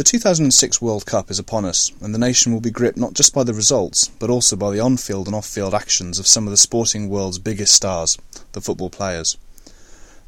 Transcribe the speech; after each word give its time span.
The 0.00 0.04
2006 0.04 0.80
World 0.80 1.04
Cup 1.04 1.30
is 1.30 1.38
upon 1.38 1.66
us, 1.66 1.92
and 2.00 2.14
the 2.14 2.18
nation 2.18 2.54
will 2.54 2.62
be 2.62 2.70
gripped 2.70 2.96
not 2.96 3.12
just 3.12 3.34
by 3.34 3.44
the 3.44 3.52
results, 3.52 4.08
but 4.18 4.30
also 4.30 4.56
by 4.56 4.70
the 4.70 4.80
on 4.80 4.96
field 4.96 5.26
and 5.26 5.36
off 5.36 5.44
field 5.44 5.74
actions 5.74 6.18
of 6.18 6.26
some 6.26 6.46
of 6.46 6.50
the 6.50 6.56
sporting 6.56 7.10
world's 7.10 7.38
biggest 7.38 7.74
stars, 7.74 8.16
the 8.52 8.62
football 8.62 8.88
players. 8.88 9.36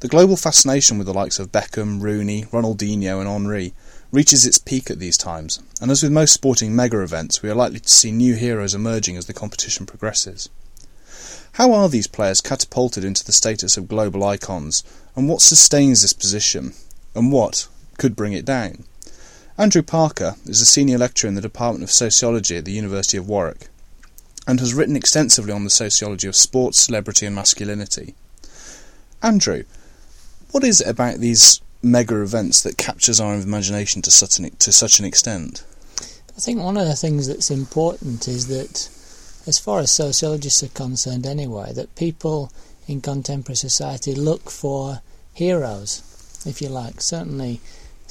The 0.00 0.08
global 0.08 0.36
fascination 0.36 0.98
with 0.98 1.06
the 1.06 1.14
likes 1.14 1.38
of 1.38 1.52
Beckham, 1.52 2.02
Rooney, 2.02 2.44
Ronaldinho, 2.52 3.18
and 3.18 3.26
Henry 3.26 3.72
reaches 4.10 4.44
its 4.44 4.58
peak 4.58 4.90
at 4.90 4.98
these 4.98 5.16
times, 5.16 5.58
and 5.80 5.90
as 5.90 6.02
with 6.02 6.12
most 6.12 6.34
sporting 6.34 6.76
mega 6.76 7.00
events, 7.00 7.40
we 7.40 7.48
are 7.48 7.54
likely 7.54 7.80
to 7.80 7.88
see 7.88 8.12
new 8.12 8.34
heroes 8.34 8.74
emerging 8.74 9.16
as 9.16 9.24
the 9.24 9.32
competition 9.32 9.86
progresses. 9.86 10.50
How 11.52 11.72
are 11.72 11.88
these 11.88 12.06
players 12.06 12.42
catapulted 12.42 13.04
into 13.04 13.24
the 13.24 13.32
status 13.32 13.78
of 13.78 13.88
global 13.88 14.22
icons, 14.22 14.84
and 15.16 15.30
what 15.30 15.40
sustains 15.40 16.02
this 16.02 16.12
position, 16.12 16.74
and 17.14 17.32
what 17.32 17.68
could 17.96 18.14
bring 18.14 18.34
it 18.34 18.44
down? 18.44 18.84
Andrew 19.58 19.82
Parker 19.82 20.36
is 20.46 20.62
a 20.62 20.66
senior 20.66 20.96
lecturer 20.96 21.28
in 21.28 21.34
the 21.34 21.42
Department 21.42 21.84
of 21.84 21.90
Sociology 21.90 22.56
at 22.56 22.64
the 22.64 22.72
University 22.72 23.18
of 23.18 23.28
Warwick 23.28 23.68
and 24.46 24.58
has 24.60 24.72
written 24.72 24.96
extensively 24.96 25.52
on 25.52 25.64
the 25.64 25.70
sociology 25.70 26.26
of 26.26 26.34
sports, 26.34 26.78
celebrity, 26.78 27.26
and 27.26 27.34
masculinity. 27.34 28.14
Andrew, 29.22 29.64
what 30.52 30.64
is 30.64 30.80
it 30.80 30.88
about 30.88 31.18
these 31.18 31.60
mega 31.82 32.22
events 32.22 32.62
that 32.62 32.78
captures 32.78 33.20
our 33.20 33.34
imagination 33.34 34.00
to 34.02 34.10
such 34.10 34.38
an, 34.38 34.50
to 34.56 34.72
such 34.72 34.98
an 34.98 35.04
extent? 35.04 35.64
I 36.34 36.40
think 36.40 36.58
one 36.60 36.78
of 36.78 36.86
the 36.86 36.96
things 36.96 37.28
that's 37.28 37.50
important 37.50 38.26
is 38.26 38.48
that, 38.48 38.88
as 39.46 39.58
far 39.58 39.80
as 39.80 39.90
sociologists 39.90 40.62
are 40.62 40.68
concerned 40.68 41.26
anyway, 41.26 41.72
that 41.74 41.94
people 41.94 42.50
in 42.88 43.02
contemporary 43.02 43.56
society 43.56 44.14
look 44.14 44.50
for 44.50 45.02
heroes, 45.34 46.02
if 46.46 46.62
you 46.62 46.68
like. 46.68 47.02
Certainly, 47.02 47.60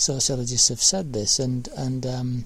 sociologists 0.01 0.69
have 0.69 0.81
said 0.81 1.13
this, 1.13 1.39
and 1.39 1.69
and 1.77 2.05
um, 2.05 2.45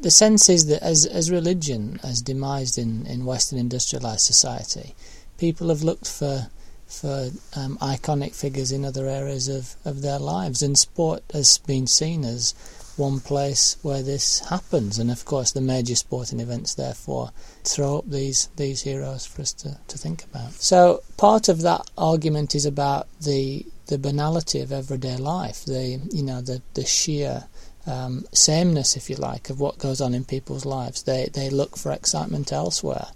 the 0.00 0.10
sense 0.10 0.48
is 0.48 0.66
that 0.66 0.82
as 0.82 1.06
as 1.06 1.30
religion 1.30 1.98
has 2.02 2.22
demised 2.22 2.78
in, 2.78 3.06
in 3.06 3.24
Western 3.24 3.58
industrialized 3.58 4.26
society, 4.26 4.94
people 5.38 5.68
have 5.68 5.82
looked 5.82 6.08
for 6.08 6.48
for 6.86 7.30
um, 7.54 7.76
iconic 7.78 8.34
figures 8.34 8.72
in 8.72 8.84
other 8.84 9.06
areas 9.06 9.46
of, 9.46 9.76
of 9.84 10.00
their 10.00 10.18
lives, 10.18 10.62
and 10.62 10.78
sport 10.78 11.22
has 11.32 11.58
been 11.58 11.86
seen 11.86 12.24
as 12.24 12.54
one 12.98 13.20
place 13.20 13.76
where 13.82 14.02
this 14.02 14.40
happens, 14.48 14.98
and 14.98 15.10
of 15.10 15.24
course 15.24 15.52
the 15.52 15.60
major 15.60 15.94
sporting 15.94 16.40
events 16.40 16.74
therefore 16.74 17.30
throw 17.64 17.98
up 17.98 18.10
these 18.10 18.48
these 18.56 18.82
heroes 18.82 19.26
for 19.26 19.42
us 19.42 19.52
to, 19.54 19.78
to 19.88 19.98
think 19.98 20.24
about. 20.24 20.52
So 20.52 21.02
part 21.16 21.48
of 21.48 21.62
that 21.62 21.88
argument 21.96 22.54
is 22.54 22.66
about 22.66 23.06
the 23.20 23.64
the 23.86 23.98
banality 23.98 24.60
of 24.60 24.72
everyday 24.72 25.16
life, 25.16 25.64
the 25.64 26.00
you 26.10 26.22
know 26.22 26.40
the 26.40 26.62
the 26.74 26.84
sheer 26.84 27.44
um, 27.86 28.24
sameness, 28.32 28.96
if 28.96 29.08
you 29.08 29.16
like, 29.16 29.50
of 29.50 29.60
what 29.60 29.78
goes 29.78 30.00
on 30.00 30.14
in 30.14 30.24
people's 30.24 30.66
lives. 30.66 31.02
They 31.02 31.28
they 31.32 31.50
look 31.50 31.76
for 31.76 31.92
excitement 31.92 32.52
elsewhere, 32.52 33.08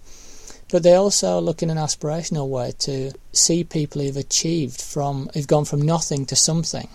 but 0.71 0.83
they 0.83 0.95
also 0.95 1.39
look 1.39 1.61
in 1.61 1.69
an 1.69 1.77
aspirational 1.77 2.47
way 2.47 2.73
to 2.79 3.13
see 3.31 3.63
people 3.63 4.01
who've 4.01 4.17
achieved 4.17 4.81
from 4.81 5.29
who've 5.33 5.47
gone 5.47 5.65
from 5.65 5.81
nothing 5.81 6.25
to 6.27 6.35
something, 6.35 6.89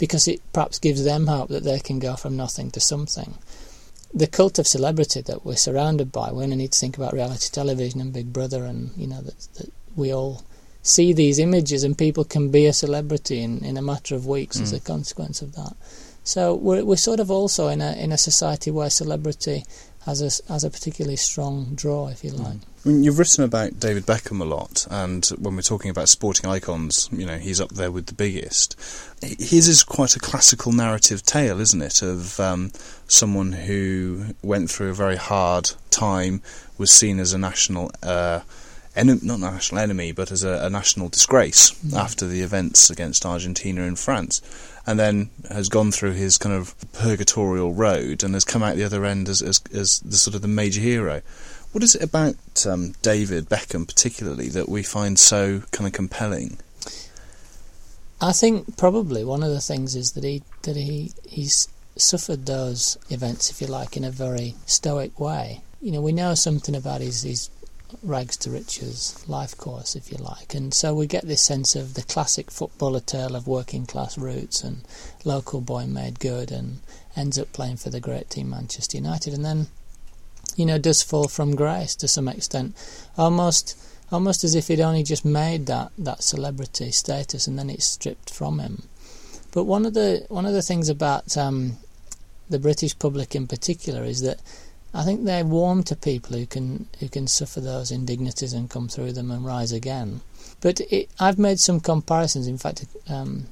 because 0.00 0.26
it 0.26 0.40
perhaps 0.52 0.80
gives 0.80 1.04
them 1.04 1.28
hope 1.28 1.48
that 1.50 1.62
they 1.62 1.78
can 1.78 2.00
go 2.00 2.16
from 2.16 2.36
nothing 2.36 2.70
to 2.72 2.80
something. 2.80 3.34
The 4.12 4.26
cult 4.26 4.58
of 4.58 4.66
celebrity 4.66 5.20
that 5.20 5.44
we're 5.44 5.54
surrounded 5.54 6.10
by, 6.10 6.32
we 6.32 6.42
only 6.42 6.56
need 6.56 6.72
to 6.72 6.78
think 6.78 6.96
about 6.96 7.12
reality 7.12 7.48
television 7.52 8.00
and 8.00 8.12
Big 8.12 8.32
Brother, 8.32 8.64
and 8.64 8.90
you 8.96 9.06
know 9.06 9.20
that, 9.20 9.38
that 9.54 9.72
we 9.94 10.12
all 10.12 10.42
see 10.82 11.12
these 11.12 11.38
images 11.38 11.84
and 11.84 11.96
people 11.96 12.24
can 12.24 12.50
be 12.50 12.66
a 12.66 12.72
celebrity 12.72 13.42
in, 13.42 13.62
in 13.64 13.76
a 13.76 13.82
matter 13.82 14.14
of 14.14 14.26
weeks 14.26 14.56
mm. 14.56 14.62
as 14.62 14.72
a 14.72 14.80
consequence 14.80 15.42
of 15.42 15.54
that. 15.54 15.76
So 16.24 16.54
we're 16.54 16.84
we're 16.84 16.96
sort 16.96 17.20
of 17.20 17.30
also 17.30 17.68
in 17.68 17.80
a 17.80 17.92
in 17.92 18.10
a 18.10 18.18
society 18.18 18.70
where 18.70 18.90
celebrity 18.90 19.64
has 20.06 20.20
a 20.22 20.52
has 20.52 20.64
a 20.64 20.70
particularly 20.70 21.16
strong 21.16 21.74
draw, 21.74 22.08
if 22.08 22.24
you 22.24 22.30
like. 22.30 22.54
Mm. 22.54 22.64
I 22.84 22.88
mean, 22.88 23.04
you've 23.04 23.18
written 23.18 23.44
about 23.44 23.78
David 23.78 24.06
Beckham 24.06 24.40
a 24.40 24.44
lot, 24.44 24.86
and 24.90 25.26
when 25.38 25.54
we're 25.54 25.62
talking 25.62 25.90
about 25.90 26.08
sporting 26.08 26.48
icons, 26.48 27.10
you 27.12 27.26
know 27.26 27.36
he's 27.36 27.60
up 27.60 27.70
there 27.70 27.90
with 27.90 28.06
the 28.06 28.14
biggest. 28.14 28.74
His 29.22 29.68
is 29.68 29.82
quite 29.82 30.16
a 30.16 30.20
classical 30.20 30.72
narrative 30.72 31.22
tale, 31.22 31.60
isn't 31.60 31.82
it, 31.82 32.02
of 32.02 32.40
um, 32.40 32.72
someone 33.06 33.52
who 33.52 34.34
went 34.42 34.70
through 34.70 34.90
a 34.90 34.94
very 34.94 35.16
hard 35.16 35.72
time, 35.90 36.40
was 36.78 36.90
seen 36.90 37.18
as 37.18 37.32
a 37.32 37.38
national. 37.38 37.90
Uh, 38.02 38.40
en- 38.96 39.20
not 39.22 39.40
national 39.40 39.80
enemy, 39.80 40.12
but 40.12 40.30
as 40.30 40.44
a, 40.44 40.66
a 40.66 40.70
national 40.70 41.08
disgrace 41.08 41.72
mm. 41.84 41.96
after 41.96 42.26
the 42.26 42.42
events 42.42 42.90
against 42.90 43.26
Argentina 43.26 43.82
and 43.82 43.98
France, 43.98 44.42
and 44.86 44.98
then 44.98 45.30
has 45.50 45.68
gone 45.68 45.92
through 45.92 46.12
his 46.12 46.38
kind 46.38 46.54
of 46.54 46.74
purgatorial 46.92 47.72
road 47.72 48.22
and 48.22 48.34
has 48.34 48.44
come 48.44 48.62
out 48.62 48.76
the 48.76 48.84
other 48.84 49.04
end 49.04 49.28
as 49.28 49.42
as, 49.42 49.62
as 49.72 50.00
the 50.00 50.16
sort 50.16 50.34
of 50.34 50.42
the 50.42 50.48
major 50.48 50.80
hero. 50.80 51.22
What 51.72 51.84
is 51.84 51.94
it 51.94 52.02
about 52.02 52.66
um, 52.66 52.94
David 53.00 53.48
Beckham 53.48 53.86
particularly 53.86 54.48
that 54.48 54.68
we 54.68 54.82
find 54.82 55.18
so 55.18 55.62
kind 55.70 55.86
of 55.86 55.92
compelling? 55.92 56.58
I 58.20 58.32
think 58.32 58.76
probably 58.76 59.24
one 59.24 59.42
of 59.42 59.50
the 59.50 59.60
things 59.60 59.94
is 59.94 60.12
that 60.12 60.24
he 60.24 60.42
that 60.62 60.76
he 60.76 61.12
he's 61.26 61.68
suffered 61.96 62.46
those 62.46 62.98
events, 63.08 63.50
if 63.50 63.60
you 63.60 63.66
like, 63.66 63.96
in 63.96 64.04
a 64.04 64.10
very 64.10 64.54
stoic 64.66 65.18
way. 65.20 65.60
You 65.80 65.92
know, 65.92 66.00
we 66.00 66.12
know 66.12 66.34
something 66.34 66.74
about 66.74 67.00
his 67.00 67.22
his 67.22 67.50
rags 68.02 68.36
to 68.38 68.50
riches 68.50 69.24
life 69.28 69.56
course, 69.56 69.96
if 69.96 70.10
you 70.10 70.18
like. 70.18 70.54
And 70.54 70.72
so 70.72 70.94
we 70.94 71.06
get 71.06 71.26
this 71.26 71.42
sense 71.42 71.76
of 71.76 71.94
the 71.94 72.02
classic 72.02 72.50
footballer 72.50 73.00
tale 73.00 73.36
of 73.36 73.46
working 73.46 73.86
class 73.86 74.16
roots 74.18 74.62
and 74.62 74.82
local 75.24 75.60
boy 75.60 75.86
made 75.86 76.20
good 76.20 76.50
and 76.50 76.80
ends 77.16 77.38
up 77.38 77.52
playing 77.52 77.76
for 77.76 77.90
the 77.90 78.00
great 78.00 78.30
team 78.30 78.50
Manchester 78.50 78.96
United 78.96 79.34
and 79.34 79.44
then, 79.44 79.66
you 80.56 80.66
know, 80.66 80.78
does 80.78 81.02
fall 81.02 81.28
from 81.28 81.56
grace 81.56 81.94
to 81.96 82.08
some 82.08 82.28
extent. 82.28 82.74
Almost 83.16 83.76
almost 84.12 84.42
as 84.42 84.54
if 84.54 84.68
he'd 84.68 84.80
only 84.80 85.02
just 85.02 85.24
made 85.24 85.66
that, 85.66 85.92
that 85.96 86.22
celebrity 86.22 86.90
status 86.90 87.46
and 87.46 87.58
then 87.58 87.70
it's 87.70 87.84
stripped 87.84 88.28
from 88.30 88.58
him. 88.58 88.82
But 89.52 89.64
one 89.64 89.86
of 89.86 89.94
the 89.94 90.26
one 90.28 90.46
of 90.46 90.52
the 90.52 90.62
things 90.62 90.88
about 90.88 91.36
um, 91.36 91.78
the 92.48 92.58
British 92.58 92.98
public 92.98 93.34
in 93.34 93.46
particular 93.46 94.04
is 94.04 94.20
that 94.22 94.40
I 94.92 95.04
think 95.04 95.24
they're 95.24 95.44
warm 95.44 95.82
to 95.84 95.96
people 95.96 96.36
who 96.36 96.46
can 96.46 96.88
who 96.98 97.08
can 97.08 97.26
suffer 97.26 97.60
those 97.60 97.90
indignities 97.90 98.52
and 98.52 98.68
come 98.68 98.88
through 98.88 99.12
them 99.12 99.30
and 99.30 99.44
rise 99.44 99.72
again. 99.72 100.20
But 100.60 100.80
it, 100.80 101.08
I've 101.20 101.38
made 101.38 101.60
some 101.60 101.80
comparisons. 101.80 102.46
In 102.46 102.58
fact, 102.58 102.84
um, 103.08 103.46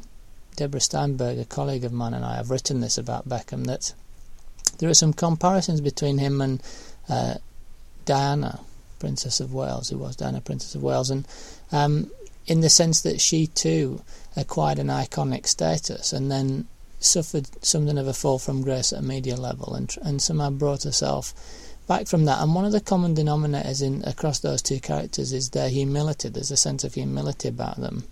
Deborah 0.57 0.81
Steinberg, 0.81 1.39
a 1.39 1.45
colleague 1.45 1.85
of 1.85 1.93
mine, 1.93 2.15
and 2.15 2.25
I 2.25 2.37
have 2.37 2.51
written 2.51 2.81
this 2.81 2.99
about 2.99 3.29
Beckham. 3.29 3.67
That 3.67 3.95
there 4.79 4.91
are 4.91 4.95
some 4.95 5.13
comparisons 5.13 5.81
between 5.81 6.19
him 6.19 6.41
and 6.41 6.63
uh, 7.09 7.35
Diana, 8.05 8.61
Princess 8.99 9.39
of 9.39 9.55
Wales, 9.55 9.91
who 9.91 9.99
was 9.99 10.17
Diana, 10.17 10.41
Princess 10.41 10.75
of 10.75 10.83
Wales, 10.83 11.11
and 11.11 11.27
um, 11.71 12.11
in 12.49 12.63
the 12.63 12.71
sense 12.71 13.03
that 13.03 13.21
she 13.21 13.47
too 13.47 14.03
acquired 14.37 14.79
an 14.79 14.89
iconic 14.89 15.47
status 15.47 16.13
and 16.13 16.31
then 16.31 16.67
suffered 17.01 17.49
something 17.65 17.99
of 17.99 18.07
a 18.07 18.13
fall 18.13 18.39
from 18.39 18.63
grace 18.63 18.93
at 18.93 19.01
a 19.01 19.03
media 19.03 19.37
level 19.37 19.75
and, 19.75 19.95
and 20.03 20.21
somehow 20.21 20.51
brought 20.51 20.83
herself 20.83 21.33
back 21.87 22.07
from 22.07 22.25
that. 22.27 22.41
And 22.41 22.55
one 22.55 22.65
of 22.65 22.73
the 22.73 22.81
common 22.81 23.15
denominators 23.15 23.83
in 23.83 24.05
across 24.05 24.41
those 24.41 24.63
two 24.63 24.81
characters 24.81 25.33
is 25.33 25.51
their 25.51 25.69
humility. 25.69 26.29
There's 26.29 26.51
a 26.51 26.57
sense 26.57 26.85
of 26.85 26.95
humility 26.95 27.49
about 27.49 27.77
them. 27.77 28.05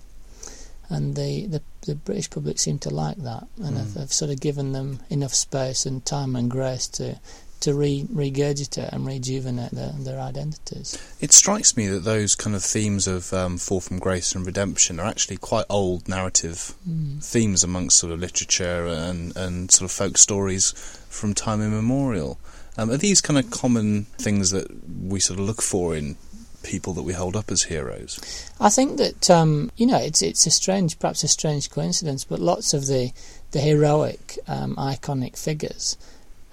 And 0.88 1.16
the, 1.16 1.46
the, 1.46 1.62
the 1.82 1.94
British 1.96 2.30
public 2.30 2.58
seem 2.58 2.78
to 2.80 2.90
like 2.90 3.16
that 3.18 3.46
and 3.56 3.76
mm. 3.76 3.78
have, 3.78 3.94
have 3.94 4.12
sort 4.12 4.30
of 4.30 4.40
given 4.40 4.72
them 4.72 5.00
enough 5.10 5.34
space 5.34 5.84
and 5.84 6.04
time 6.04 6.36
and 6.36 6.50
grace 6.50 6.86
to 6.88 7.18
to 7.60 7.74
re- 7.74 8.06
regurgitate 8.12 8.92
and 8.92 9.06
rejuvenate 9.06 9.72
their, 9.72 9.92
their 9.98 10.20
identities. 10.20 10.98
It 11.20 11.32
strikes 11.32 11.76
me 11.76 11.86
that 11.88 12.00
those 12.00 12.34
kind 12.34 12.54
of 12.54 12.62
themes 12.62 13.06
of 13.06 13.32
um, 13.32 13.58
fall 13.58 13.80
from 13.80 13.98
grace 13.98 14.34
and 14.34 14.44
redemption 14.44 15.00
are 15.00 15.06
actually 15.06 15.38
quite 15.38 15.64
old 15.70 16.08
narrative 16.08 16.74
mm. 16.88 17.24
themes 17.24 17.64
amongst 17.64 17.98
sort 17.98 18.12
of 18.12 18.20
literature 18.20 18.86
and, 18.86 19.36
and 19.36 19.70
sort 19.70 19.90
of 19.90 19.92
folk 19.92 20.18
stories 20.18 20.72
from 21.08 21.34
time 21.34 21.62
immemorial. 21.62 22.38
Um, 22.78 22.90
are 22.90 22.98
these 22.98 23.20
kind 23.20 23.38
of 23.38 23.50
common 23.50 24.04
things 24.18 24.50
that 24.50 24.68
we 25.02 25.18
sort 25.18 25.40
of 25.40 25.46
look 25.46 25.62
for 25.62 25.96
in 25.96 26.16
people 26.62 26.92
that 26.94 27.02
we 27.02 27.14
hold 27.14 27.36
up 27.36 27.50
as 27.50 27.64
heroes? 27.64 28.50
I 28.60 28.68
think 28.68 28.98
that 28.98 29.30
um, 29.30 29.70
you 29.76 29.86
know 29.86 29.98
it's 29.98 30.20
it's 30.20 30.46
a 30.46 30.50
strange, 30.50 30.98
perhaps 30.98 31.24
a 31.24 31.28
strange 31.28 31.70
coincidence, 31.70 32.24
but 32.24 32.38
lots 32.38 32.74
of 32.74 32.86
the 32.86 33.12
the 33.52 33.60
heroic, 33.60 34.38
um, 34.46 34.76
iconic 34.76 35.38
figures 35.38 35.96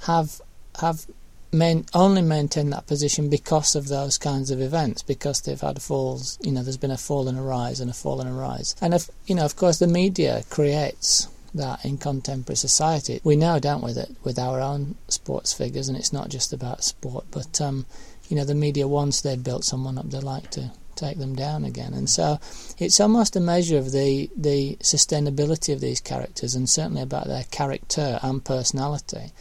have 0.03 0.41
have 0.79 1.05
main, 1.51 1.85
only 1.93 2.21
maintained 2.21 2.73
that 2.73 2.87
position 2.87 3.29
because 3.29 3.75
of 3.75 3.87
those 3.87 4.17
kinds 4.17 4.51
of 4.51 4.61
events, 4.61 5.03
because 5.03 5.41
they've 5.41 5.59
had 5.59 5.81
falls. 5.81 6.37
You 6.41 6.51
know, 6.51 6.63
there's 6.63 6.77
been 6.77 6.91
a 6.91 6.97
fall 6.97 7.27
and 7.27 7.37
a 7.37 7.41
rise 7.41 7.79
and 7.79 7.89
a 7.89 7.93
fall 7.93 8.19
and 8.19 8.29
a 8.29 8.33
rise, 8.33 8.75
and 8.81 8.93
if 8.93 9.09
you 9.25 9.35
know, 9.35 9.45
of 9.45 9.55
course, 9.55 9.79
the 9.79 9.87
media 9.87 10.43
creates 10.49 11.27
that 11.53 11.85
in 11.85 11.97
contemporary 11.97 12.57
society. 12.57 13.21
We 13.23 13.35
now 13.35 13.59
don't 13.59 13.83
we, 13.83 13.93
that 13.93 14.09
with 14.23 14.39
our 14.39 14.59
own 14.59 14.95
sports 15.07 15.53
figures, 15.53 15.87
and 15.87 15.97
it's 15.97 16.13
not 16.13 16.29
just 16.29 16.51
about 16.53 16.83
sport, 16.83 17.25
but 17.31 17.61
um, 17.61 17.85
you 18.27 18.35
know, 18.35 18.45
the 18.45 18.55
media 18.55 18.87
once 18.87 19.21
they've 19.21 19.43
built 19.43 19.63
someone 19.63 19.97
up, 19.97 20.09
they 20.09 20.19
like 20.19 20.49
to 20.51 20.71
take 20.95 21.17
them 21.17 21.35
down 21.35 21.65
again. 21.65 21.93
And 21.93 22.09
so 22.09 22.39
it's 22.77 22.99
almost 22.99 23.35
a 23.35 23.39
measure 23.39 23.77
of 23.77 23.91
the 23.91 24.29
the 24.35 24.77
sustainability 24.77 25.73
of 25.73 25.81
these 25.81 25.99
characters, 25.99 26.55
and 26.55 26.69
certainly 26.69 27.01
about 27.01 27.27
their 27.27 27.45
character 27.51 28.19
and 28.21 28.43
personality. 28.43 29.31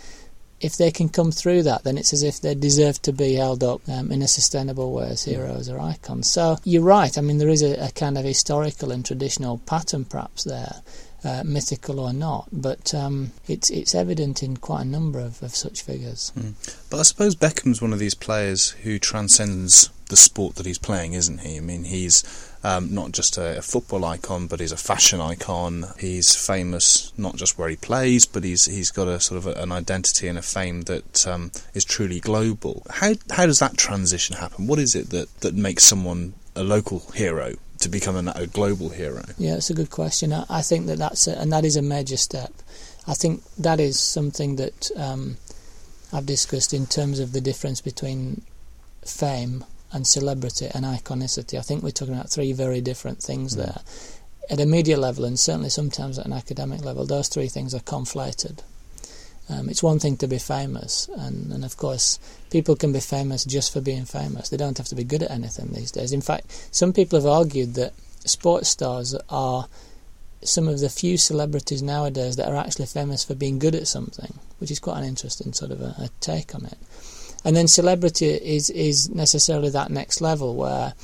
If 0.62 0.76
they 0.76 0.90
can 0.90 1.08
come 1.08 1.32
through 1.32 1.64
that, 1.64 1.84
then 1.84 1.98
it's 1.98 2.12
as 2.12 2.22
if 2.22 2.40
they 2.40 2.54
deserve 2.54 3.02
to 3.02 3.12
be 3.12 3.34
held 3.34 3.62
up 3.64 3.80
um, 3.88 4.12
in 4.12 4.22
a 4.22 4.28
sustainable 4.28 4.92
way 4.92 5.08
as 5.08 5.24
heroes 5.24 5.68
or 5.68 5.80
icons. 5.80 6.30
So 6.30 6.58
you're 6.64 6.82
right. 6.82 7.16
I 7.18 7.20
mean, 7.20 7.38
there 7.38 7.48
is 7.48 7.62
a, 7.62 7.74
a 7.86 7.90
kind 7.90 8.16
of 8.16 8.24
historical 8.24 8.92
and 8.92 9.04
traditional 9.04 9.58
pattern, 9.58 10.04
perhaps 10.04 10.44
there, 10.44 10.82
uh, 11.24 11.42
mythical 11.44 12.00
or 12.00 12.12
not, 12.12 12.48
but 12.52 12.94
um, 12.94 13.32
it's 13.46 13.70
it's 13.70 13.94
evident 13.94 14.42
in 14.42 14.56
quite 14.56 14.82
a 14.82 14.88
number 14.88 15.20
of, 15.20 15.42
of 15.42 15.54
such 15.54 15.82
figures. 15.82 16.32
Mm. 16.38 16.54
But 16.90 17.00
I 17.00 17.02
suppose 17.02 17.34
Beckham's 17.34 17.82
one 17.82 17.92
of 17.92 17.98
these 17.98 18.14
players 18.14 18.70
who 18.70 18.98
transcends 18.98 19.90
the 20.12 20.16
sport 20.16 20.56
that 20.56 20.66
he's 20.66 20.76
playing, 20.76 21.14
isn't 21.14 21.40
he? 21.40 21.56
I 21.56 21.60
mean, 21.60 21.84
he's 21.84 22.22
um, 22.62 22.94
not 22.94 23.12
just 23.12 23.38
a, 23.38 23.56
a, 23.56 23.62
football 23.62 24.04
icon, 24.04 24.46
but 24.46 24.60
he's 24.60 24.70
a 24.70 24.76
fashion 24.76 25.22
icon. 25.22 25.86
He's 25.98 26.36
famous 26.36 27.14
not 27.16 27.36
just 27.36 27.56
where 27.56 27.70
he 27.70 27.76
plays, 27.76 28.26
but 28.26 28.44
he's 28.44 28.66
he's 28.66 28.90
got 28.90 29.08
a 29.08 29.18
sort 29.20 29.38
of 29.38 29.46
a, 29.46 29.54
an 29.62 29.72
identity 29.72 30.28
and 30.28 30.38
a 30.38 30.42
fame 30.42 30.82
that 30.82 31.26
um, 31.26 31.50
is 31.72 31.86
truly 31.86 32.20
global. 32.20 32.82
How 32.90 33.14
how 33.30 33.46
does 33.46 33.58
that 33.60 33.78
transition 33.78 34.36
happen? 34.36 34.66
What 34.66 34.78
is 34.78 34.94
it 34.94 35.08
that, 35.10 35.34
that 35.40 35.54
makes 35.54 35.82
someone 35.82 36.34
a 36.54 36.62
local 36.62 36.98
hero 37.14 37.54
to 37.80 37.88
become 37.88 38.28
a, 38.28 38.32
a 38.36 38.46
global 38.46 38.90
hero? 38.90 39.24
Yeah, 39.38 39.56
it's 39.56 39.70
a 39.70 39.74
good 39.74 39.88
question. 39.88 40.34
I, 40.34 40.44
I 40.50 40.60
think 40.60 40.88
that 40.88 40.98
that's 40.98 41.26
a, 41.26 41.40
and 41.40 41.50
that 41.54 41.64
is 41.64 41.76
a 41.76 41.82
major 41.82 42.18
step. 42.18 42.52
I 43.08 43.14
think 43.14 43.42
that 43.56 43.80
is 43.80 43.98
something 43.98 44.56
that 44.56 44.90
um, 44.94 45.38
I've 46.12 46.26
discussed 46.26 46.74
in 46.74 46.86
terms 46.86 47.18
of 47.18 47.32
the 47.32 47.40
difference 47.40 47.80
between 47.80 48.42
fame 49.06 49.64
and 49.92 50.06
celebrity 50.06 50.68
and 50.74 50.84
iconicity. 50.84 51.58
I 51.58 51.62
think 51.62 51.82
we're 51.82 51.90
talking 51.90 52.14
about 52.14 52.30
three 52.30 52.52
very 52.52 52.80
different 52.80 53.22
things 53.22 53.54
mm. 53.54 53.58
there. 53.58 53.80
At 54.50 54.60
a 54.60 54.66
media 54.66 54.96
level, 54.96 55.24
and 55.24 55.38
certainly 55.38 55.70
sometimes 55.70 56.18
at 56.18 56.26
an 56.26 56.32
academic 56.32 56.84
level, 56.84 57.06
those 57.06 57.28
three 57.28 57.48
things 57.48 57.74
are 57.74 57.80
conflated. 57.80 58.60
Um, 59.48 59.68
it's 59.68 59.82
one 59.82 59.98
thing 59.98 60.16
to 60.18 60.26
be 60.26 60.38
famous, 60.38 61.08
and, 61.16 61.52
and 61.52 61.64
of 61.64 61.76
course, 61.76 62.18
people 62.50 62.76
can 62.76 62.92
be 62.92 63.00
famous 63.00 63.44
just 63.44 63.72
for 63.72 63.80
being 63.80 64.04
famous. 64.04 64.48
They 64.48 64.56
don't 64.56 64.78
have 64.78 64.88
to 64.88 64.94
be 64.94 65.04
good 65.04 65.22
at 65.22 65.30
anything 65.30 65.68
these 65.72 65.90
days. 65.90 66.12
In 66.12 66.20
fact, 66.20 66.68
some 66.70 66.92
people 66.92 67.18
have 67.18 67.26
argued 67.26 67.74
that 67.74 67.92
sports 68.24 68.68
stars 68.68 69.14
are 69.28 69.68
some 70.44 70.68
of 70.68 70.80
the 70.80 70.88
few 70.88 71.16
celebrities 71.16 71.82
nowadays 71.82 72.36
that 72.36 72.48
are 72.48 72.56
actually 72.56 72.86
famous 72.86 73.24
for 73.24 73.34
being 73.34 73.58
good 73.58 73.74
at 73.74 73.86
something, 73.86 74.38
which 74.58 74.70
is 74.70 74.80
quite 74.80 74.98
an 74.98 75.04
interesting 75.04 75.52
sort 75.52 75.70
of 75.70 75.80
a, 75.80 75.94
a 75.98 76.10
take 76.20 76.54
on 76.54 76.64
it. 76.64 76.78
And 77.44 77.56
then 77.56 77.68
celebrity 77.68 78.26
is 78.26 78.70
is 78.70 79.10
necessarily 79.10 79.70
that 79.70 79.90
next 79.90 80.20
level 80.20 80.54
where 80.54 80.94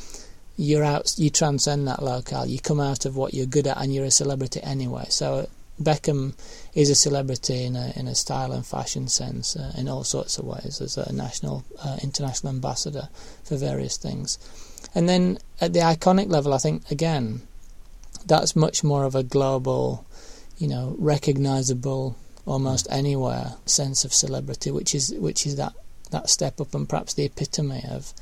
you're 0.57 0.85
out, 0.85 1.15
you 1.17 1.31
transcend 1.31 1.87
that 1.87 2.03
locale, 2.03 2.47
you 2.47 2.59
come 2.59 2.81
out 2.81 3.05
of 3.05 3.17
what 3.17 3.33
you're 3.33 3.47
good 3.47 3.67
at, 3.67 3.81
and 3.81 3.95
you're 3.95 4.05
a 4.05 4.11
celebrity 4.11 4.61
anyway. 4.63 5.07
So 5.09 5.49
Beckham 5.81 6.35
is 6.75 6.91
a 6.91 6.95
celebrity 6.95 7.65
in 7.65 7.77
a 7.77 7.93
in 7.97 8.09
a 8.09 8.15
style 8.15 8.53
and 8.53 8.67
fashion 8.67 9.09
sense 9.09 9.57
uh, 9.57 9.73
in 9.77 9.89
all 9.89 10.05
sorts 10.05 10.39
of 10.39 10.45
ways 10.45 10.81
as 10.81 10.97
a 10.97 11.13
national 11.13 11.65
uh, 11.83 11.99
international 12.03 12.53
ambassador 12.53 13.09
for 13.45 13.57
various 13.57 13.97
things. 13.97 14.39
And 14.95 15.09
then 15.09 15.39
at 15.61 15.73
the 15.73 15.81
iconic 15.81 16.31
level, 16.31 16.53
I 16.53 16.59
think 16.59 16.91
again 16.91 17.43
that's 18.27 18.57
much 18.57 18.83
more 18.83 19.05
of 19.05 19.15
a 19.15 19.23
global, 19.23 20.05
you 20.59 20.69
know, 20.69 20.97
recognizable 20.99 22.17
almost 22.47 22.89
anywhere 22.91 23.55
sense 23.67 24.05
of 24.05 24.13
celebrity, 24.13 24.71
which 24.71 24.95
is 24.95 25.15
which 25.15 25.47
is 25.47 25.57
that 25.57 25.73
that 26.11 26.29
step 26.29 26.61
up 26.61 26.75
and 26.75 26.89
perhaps 26.89 27.15
the 27.15 27.25
epitome 27.25 27.83
of 27.91 28.13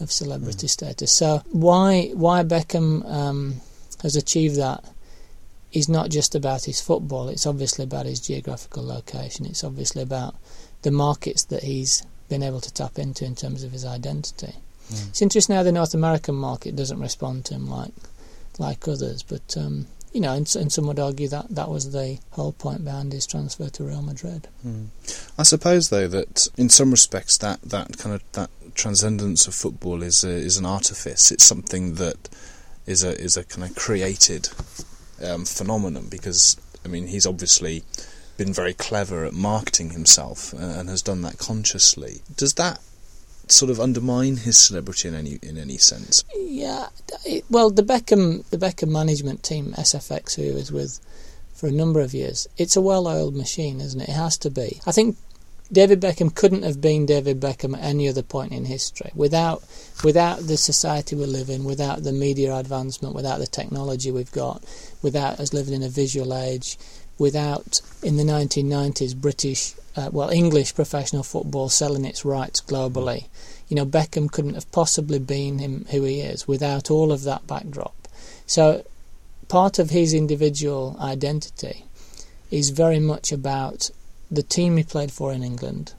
of 0.00 0.10
celebrity 0.10 0.66
mm. 0.66 0.70
status. 0.70 1.12
So 1.12 1.42
why 1.50 2.10
why 2.14 2.42
Beckham 2.42 3.08
um, 3.10 3.54
has 4.02 4.16
achieved 4.16 4.56
that 4.56 4.84
is 5.72 5.88
not 5.88 6.08
just 6.08 6.34
about 6.34 6.64
his 6.64 6.80
football. 6.80 7.28
It's 7.28 7.46
obviously 7.46 7.84
about 7.84 8.06
his 8.06 8.20
geographical 8.20 8.86
location. 8.86 9.44
It's 9.44 9.64
obviously 9.64 10.02
about 10.02 10.36
the 10.82 10.92
markets 10.92 11.44
that 11.44 11.64
he's 11.64 12.04
been 12.28 12.42
able 12.42 12.60
to 12.60 12.72
tap 12.72 12.98
into 12.98 13.24
in 13.24 13.34
terms 13.34 13.64
of 13.64 13.72
his 13.72 13.84
identity. 13.84 14.54
Mm. 14.90 15.08
It's 15.08 15.22
interesting 15.22 15.56
how 15.56 15.64
the 15.64 15.72
North 15.72 15.94
American 15.94 16.36
market 16.36 16.76
doesn't 16.76 17.00
respond 17.00 17.44
to 17.46 17.54
him 17.54 17.68
like 17.68 17.92
like 18.58 18.86
others, 18.86 19.24
but 19.24 19.56
um, 19.56 19.86
you 20.14 20.20
know, 20.20 20.32
and, 20.32 20.54
and, 20.56 20.72
some 20.72 20.86
would 20.86 21.00
argue 21.00 21.26
that 21.28 21.48
that 21.50 21.68
was 21.68 21.90
the 21.90 22.18
whole 22.30 22.52
point 22.52 22.84
behind 22.84 23.12
his 23.12 23.26
transfer 23.26 23.68
to 23.68 23.84
Real 23.84 24.00
Madrid. 24.00 24.46
Mm. 24.64 24.86
I 25.36 25.42
suppose, 25.42 25.90
though, 25.90 26.06
that 26.06 26.48
in 26.56 26.68
some 26.68 26.92
respects, 26.92 27.36
that, 27.38 27.60
that 27.62 27.98
kind 27.98 28.14
of 28.14 28.22
that 28.32 28.48
transcendence 28.74 29.46
of 29.46 29.54
football 29.54 30.02
is 30.02 30.22
a, 30.24 30.30
is 30.30 30.56
an 30.56 30.66
artifice. 30.66 31.32
It's 31.32 31.44
something 31.44 31.96
that 31.96 32.28
is 32.86 33.02
a 33.02 33.18
is 33.20 33.36
a 33.36 33.44
kind 33.44 33.68
of 33.68 33.76
created 33.76 34.48
um, 35.22 35.44
phenomenon 35.44 36.06
because 36.10 36.56
I 36.84 36.88
mean 36.88 37.06
he's 37.06 37.26
obviously 37.26 37.82
been 38.36 38.52
very 38.52 38.74
clever 38.74 39.24
at 39.24 39.32
marketing 39.32 39.90
himself 39.90 40.52
and 40.52 40.88
has 40.88 41.02
done 41.02 41.22
that 41.22 41.38
consciously. 41.38 42.22
Does 42.36 42.54
that 42.54 42.80
sort 43.48 43.70
of 43.70 43.80
undermine 43.80 44.36
his 44.36 44.58
celebrity 44.58 45.08
in 45.08 45.14
any 45.14 45.38
in 45.42 45.58
any 45.58 45.78
sense? 45.78 46.24
Yeah, 46.34 46.88
it, 47.24 47.44
well, 47.50 47.70
the 47.70 47.82
Beckham 47.82 48.48
the 48.50 48.58
Beckham 48.58 48.88
management 48.88 49.42
team, 49.42 49.72
SFX, 49.72 50.34
who 50.34 50.54
was 50.54 50.72
with 50.72 51.00
for 51.54 51.68
a 51.68 51.72
number 51.72 52.00
of 52.00 52.14
years, 52.14 52.48
it's 52.58 52.76
a 52.76 52.80
well-oiled 52.80 53.34
machine, 53.34 53.80
isn't 53.80 54.00
it? 54.00 54.08
It 54.08 54.12
has 54.12 54.36
to 54.38 54.50
be. 54.50 54.80
I 54.86 54.92
think 54.92 55.16
David 55.72 56.00
Beckham 56.00 56.34
couldn't 56.34 56.62
have 56.62 56.80
been 56.80 57.06
David 57.06 57.40
Beckham 57.40 57.76
at 57.76 57.82
any 57.82 58.08
other 58.08 58.22
point 58.22 58.52
in 58.52 58.66
history 58.66 59.10
without 59.14 59.62
without 60.02 60.40
the 60.40 60.56
society 60.56 61.16
we 61.16 61.26
live 61.26 61.48
in, 61.48 61.64
without 61.64 62.02
the 62.02 62.12
media 62.12 62.54
advancement, 62.56 63.14
without 63.14 63.38
the 63.38 63.46
technology 63.46 64.10
we've 64.10 64.32
got, 64.32 64.62
without 65.02 65.40
us 65.40 65.54
living 65.54 65.74
in 65.74 65.82
a 65.82 65.88
visual 65.88 66.34
age, 66.34 66.76
without 67.18 67.80
in 68.02 68.16
the 68.16 68.24
1990s 68.24 69.14
British 69.16 69.74
uh, 69.96 70.10
well, 70.12 70.30
English 70.30 70.74
professional 70.74 71.22
football 71.22 71.68
selling 71.68 72.04
its 72.04 72.24
rights 72.24 72.60
globally. 72.60 73.28
You 73.68 73.76
know, 73.76 73.86
Beckham 73.86 74.30
couldn't 74.30 74.54
have 74.54 74.70
possibly 74.72 75.18
been 75.18 75.58
him 75.58 75.86
who 75.90 76.02
he 76.02 76.20
is 76.20 76.48
without 76.48 76.90
all 76.90 77.12
of 77.12 77.22
that 77.22 77.46
backdrop. 77.46 78.08
So, 78.46 78.84
part 79.48 79.78
of 79.78 79.90
his 79.90 80.12
individual 80.12 80.96
identity 81.00 81.84
is 82.50 82.70
very 82.70 82.98
much 82.98 83.32
about 83.32 83.90
the 84.30 84.42
team 84.42 84.76
he 84.76 84.82
played 84.82 85.12
for 85.12 85.32
in 85.32 85.42
England 85.42 85.94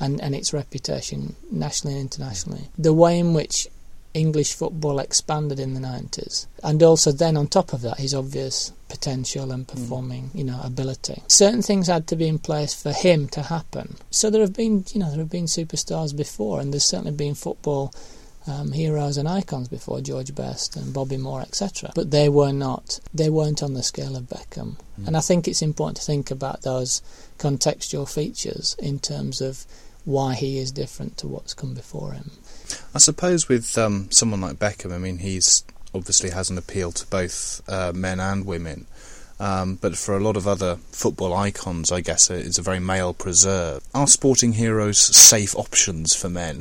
and, 0.00 0.20
and 0.20 0.34
its 0.34 0.52
reputation 0.52 1.36
nationally 1.50 1.96
and 1.98 2.02
internationally. 2.02 2.68
The 2.78 2.92
way 2.92 3.18
in 3.18 3.34
which 3.34 3.68
English 4.14 4.54
football 4.54 5.00
expanded 5.00 5.58
in 5.58 5.74
the 5.74 5.80
90s. 5.80 6.46
And 6.62 6.82
also 6.82 7.12
then 7.12 7.36
on 7.36 7.48
top 7.48 7.72
of 7.72 7.82
that 7.82 7.98
his 7.98 8.14
obvious 8.14 8.72
potential 8.88 9.50
and 9.50 9.68
hmm. 9.68 9.76
performing, 9.76 10.30
mm. 10.30 10.34
you 10.36 10.44
know, 10.44 10.60
ability. 10.62 11.22
Certain 11.26 11.62
things 11.62 11.88
had 11.88 12.06
to 12.06 12.16
be 12.16 12.28
in 12.28 12.38
place 12.38 12.80
for 12.80 12.92
him 12.92 13.28
to 13.28 13.42
happen. 13.42 13.96
So 14.10 14.30
there 14.30 14.40
have 14.40 14.54
been, 14.54 14.84
you 14.92 15.00
know, 15.00 15.10
there 15.10 15.18
have 15.18 15.30
been 15.30 15.46
superstars 15.46 16.16
before 16.16 16.60
and 16.60 16.72
there's 16.72 16.84
certainly 16.84 17.12
been 17.12 17.34
football 17.34 17.92
um, 18.46 18.72
heroes 18.72 19.16
and 19.16 19.28
icons 19.28 19.68
before 19.68 20.00
George 20.00 20.34
Best 20.34 20.76
and 20.76 20.92
Bobby 20.92 21.16
Moore, 21.16 21.40
etc. 21.40 21.90
But 21.94 22.10
they 22.10 22.28
were 22.28 22.52
not. 22.52 23.00
They 23.12 23.30
weren't 23.30 23.62
on 23.62 23.74
the 23.74 23.82
scale 23.82 24.16
of 24.16 24.24
Beckham. 24.24 24.76
Mm. 25.00 25.08
And 25.08 25.16
I 25.16 25.20
think 25.20 25.48
it's 25.48 25.62
important 25.62 25.96
to 25.96 26.02
think 26.02 26.30
about 26.30 26.62
those 26.62 27.02
contextual 27.38 28.12
features 28.12 28.76
in 28.78 28.98
terms 28.98 29.40
of 29.40 29.66
why 30.04 30.34
he 30.34 30.58
is 30.58 30.70
different 30.70 31.16
to 31.18 31.26
what's 31.26 31.54
come 31.54 31.74
before 31.74 32.12
him. 32.12 32.30
I 32.94 32.98
suppose 32.98 33.48
with 33.48 33.76
um, 33.78 34.10
someone 34.10 34.40
like 34.40 34.58
Beckham, 34.58 34.92
I 34.92 34.98
mean, 34.98 35.18
he's 35.18 35.64
obviously 35.94 36.30
has 36.30 36.50
an 36.50 36.58
appeal 36.58 36.92
to 36.92 37.06
both 37.06 37.62
uh, 37.68 37.92
men 37.94 38.20
and 38.20 38.46
women. 38.46 38.86
Um, 39.40 39.76
but 39.76 39.96
for 39.96 40.16
a 40.16 40.20
lot 40.20 40.36
of 40.36 40.46
other 40.46 40.76
football 40.92 41.34
icons, 41.34 41.90
I 41.90 42.00
guess 42.00 42.30
it's 42.30 42.58
a 42.58 42.62
very 42.62 42.78
male 42.78 43.12
preserve. 43.12 43.82
Are 43.94 44.06
sporting 44.06 44.52
heroes 44.52 44.98
safe 44.98 45.56
options 45.56 46.14
for 46.14 46.28
men? 46.28 46.58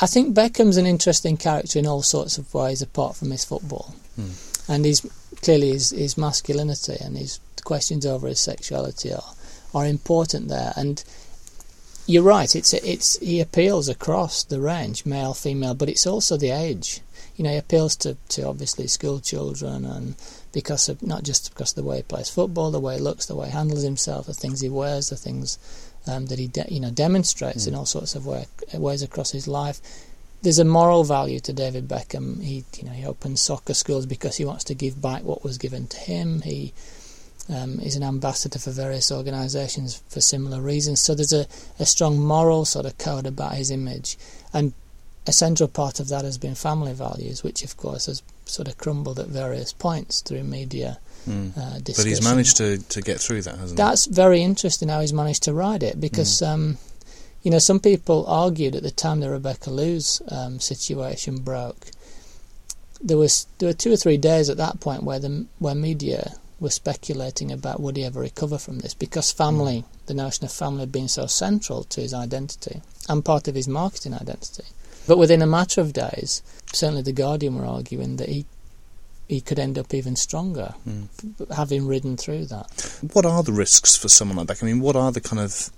I 0.00 0.06
think 0.06 0.34
Beckham's 0.34 0.76
an 0.76 0.86
interesting 0.86 1.36
character 1.36 1.78
in 1.78 1.86
all 1.86 2.02
sorts 2.02 2.38
of 2.38 2.52
ways, 2.54 2.82
apart 2.82 3.16
from 3.16 3.30
his 3.30 3.44
football, 3.44 3.94
hmm. 4.16 4.30
and 4.68 4.84
he's 4.84 5.00
clearly 5.42 5.70
his, 5.70 5.90
his 5.90 6.18
masculinity 6.18 6.96
and 7.00 7.16
his 7.16 7.40
questions 7.64 8.04
over 8.04 8.28
his 8.28 8.40
sexuality 8.40 9.12
are 9.12 9.34
are 9.74 9.86
important 9.86 10.48
there. 10.48 10.72
And 10.76 11.02
you're 12.06 12.22
right. 12.22 12.54
It's 12.54 12.74
it's 12.74 13.18
he 13.18 13.40
appeals 13.40 13.88
across 13.88 14.44
the 14.44 14.60
range, 14.60 15.06
male, 15.06 15.34
female, 15.34 15.74
but 15.74 15.88
it's 15.88 16.06
also 16.06 16.36
the 16.36 16.50
age. 16.50 17.00
You 17.36 17.44
know, 17.44 17.50
he 17.50 17.56
appeals 17.56 17.96
to, 17.96 18.16
to 18.28 18.46
obviously 18.46 18.86
school 18.86 19.18
children, 19.20 19.84
and 19.84 20.14
because 20.52 20.88
of 20.88 21.02
not 21.02 21.24
just 21.24 21.52
because 21.52 21.72
of 21.72 21.76
the 21.76 21.82
way 21.82 21.96
he 21.98 22.02
plays 22.02 22.30
football, 22.30 22.70
the 22.70 22.80
way 22.80 22.96
he 22.96 23.00
looks, 23.00 23.26
the 23.26 23.34
way 23.34 23.46
he 23.46 23.52
handles 23.52 23.82
himself, 23.82 24.26
the 24.26 24.34
things 24.34 24.60
he 24.60 24.68
wears, 24.68 25.08
the 25.10 25.16
things 25.16 25.58
um, 26.06 26.26
that 26.26 26.38
he 26.38 26.46
de- 26.46 26.72
you 26.72 26.80
know 26.80 26.90
demonstrates 26.90 27.64
mm. 27.64 27.68
in 27.68 27.74
all 27.74 27.86
sorts 27.86 28.14
of 28.14 28.26
way, 28.26 28.46
ways 28.74 29.02
across 29.02 29.32
his 29.32 29.48
life. 29.48 29.80
There's 30.42 30.58
a 30.58 30.64
moral 30.64 31.04
value 31.04 31.40
to 31.40 31.54
David 31.54 31.88
Beckham. 31.88 32.42
He 32.42 32.64
you 32.76 32.84
know 32.84 32.92
he 32.92 33.06
opens 33.06 33.40
soccer 33.40 33.74
schools 33.74 34.04
because 34.04 34.36
he 34.36 34.44
wants 34.44 34.64
to 34.64 34.74
give 34.74 35.00
back 35.00 35.22
what 35.22 35.42
was 35.42 35.58
given 35.58 35.86
to 35.88 35.96
him. 35.96 36.42
He 36.42 36.74
um, 37.48 37.80
is 37.80 37.96
an 37.96 38.02
ambassador 38.02 38.58
for 38.58 38.70
various 38.70 39.12
organisations 39.12 40.02
for 40.08 40.20
similar 40.20 40.60
reasons. 40.60 41.00
So 41.00 41.14
there's 41.14 41.32
a, 41.32 41.46
a 41.78 41.86
strong 41.86 42.18
moral 42.18 42.64
sort 42.64 42.86
of 42.86 42.96
code 42.98 43.26
about 43.26 43.54
his 43.54 43.70
image. 43.70 44.16
And 44.52 44.72
a 45.26 45.32
central 45.32 45.68
part 45.68 46.00
of 46.00 46.08
that 46.08 46.24
has 46.24 46.38
been 46.38 46.54
family 46.54 46.92
values, 46.92 47.42
which 47.42 47.64
of 47.64 47.76
course 47.76 48.06
has 48.06 48.22
sort 48.44 48.68
of 48.68 48.78
crumbled 48.78 49.18
at 49.18 49.26
various 49.26 49.72
points 49.72 50.20
through 50.20 50.44
media 50.44 50.98
Mm. 51.28 51.56
uh, 51.56 51.78
But 51.78 52.06
he's 52.06 52.22
managed 52.22 52.56
to, 52.58 52.78
to 52.78 53.00
get 53.00 53.18
through 53.20 53.42
that, 53.42 53.58
hasn't 53.58 53.76
That's 53.76 54.06
very 54.06 54.42
interesting 54.42 54.88
how 54.88 55.00
he's 55.00 55.12
managed 55.12 55.42
to 55.44 55.54
ride 55.54 55.82
it 55.82 56.00
because, 56.00 56.42
um, 56.42 56.76
you 57.42 57.50
know, 57.50 57.58
some 57.58 57.80
people 57.80 58.26
argued 58.26 58.76
at 58.76 58.82
the 58.82 58.90
time 58.90 59.20
the 59.20 59.30
Rebecca 59.30 59.70
Loos 59.70 60.20
um, 60.28 60.60
situation 60.60 61.38
broke. 61.38 61.86
There 63.00 63.16
was 63.16 63.46
there 63.58 63.68
were 63.68 63.74
two 63.74 63.92
or 63.92 63.96
three 63.96 64.16
days 64.16 64.48
at 64.48 64.56
that 64.56 64.80
point 64.80 65.02
where 65.02 65.18
the 65.18 65.46
where 65.58 65.74
media 65.74 66.34
were 66.60 66.70
speculating 66.70 67.50
about 67.52 67.80
would 67.80 67.96
he 67.96 68.04
ever 68.04 68.20
recover 68.20 68.58
from 68.58 68.78
this 68.78 68.94
because 68.94 69.32
family, 69.32 69.84
the 70.06 70.14
notion 70.14 70.44
of 70.44 70.52
family, 70.52 70.80
had 70.80 70.92
been 70.92 71.08
so 71.08 71.26
central 71.26 71.84
to 71.84 72.00
his 72.00 72.14
identity 72.14 72.80
and 73.08 73.24
part 73.24 73.48
of 73.48 73.54
his 73.54 73.68
marketing 73.68 74.14
identity. 74.14 74.64
But 75.06 75.18
within 75.18 75.42
a 75.42 75.46
matter 75.46 75.80
of 75.80 75.92
days, 75.92 76.42
certainly 76.72 77.02
the 77.02 77.12
Guardian 77.12 77.56
were 77.56 77.66
arguing 77.66 78.16
that 78.16 78.28
he 78.28 78.46
he 79.26 79.40
could 79.40 79.58
end 79.58 79.78
up 79.78 79.94
even 79.94 80.16
stronger, 80.16 80.74
Mm. 80.86 81.08
having 81.54 81.86
ridden 81.86 82.14
through 82.16 82.44
that. 82.46 82.98
What 83.14 83.24
are 83.24 83.42
the 83.42 83.54
risks 83.54 83.96
for 83.96 84.08
someone 84.08 84.36
like 84.36 84.48
that? 84.48 84.62
I 84.62 84.66
mean, 84.66 84.80
what 84.80 84.96
are 84.96 85.10
the 85.12 85.20
kind 85.22 85.40
of 85.40 85.70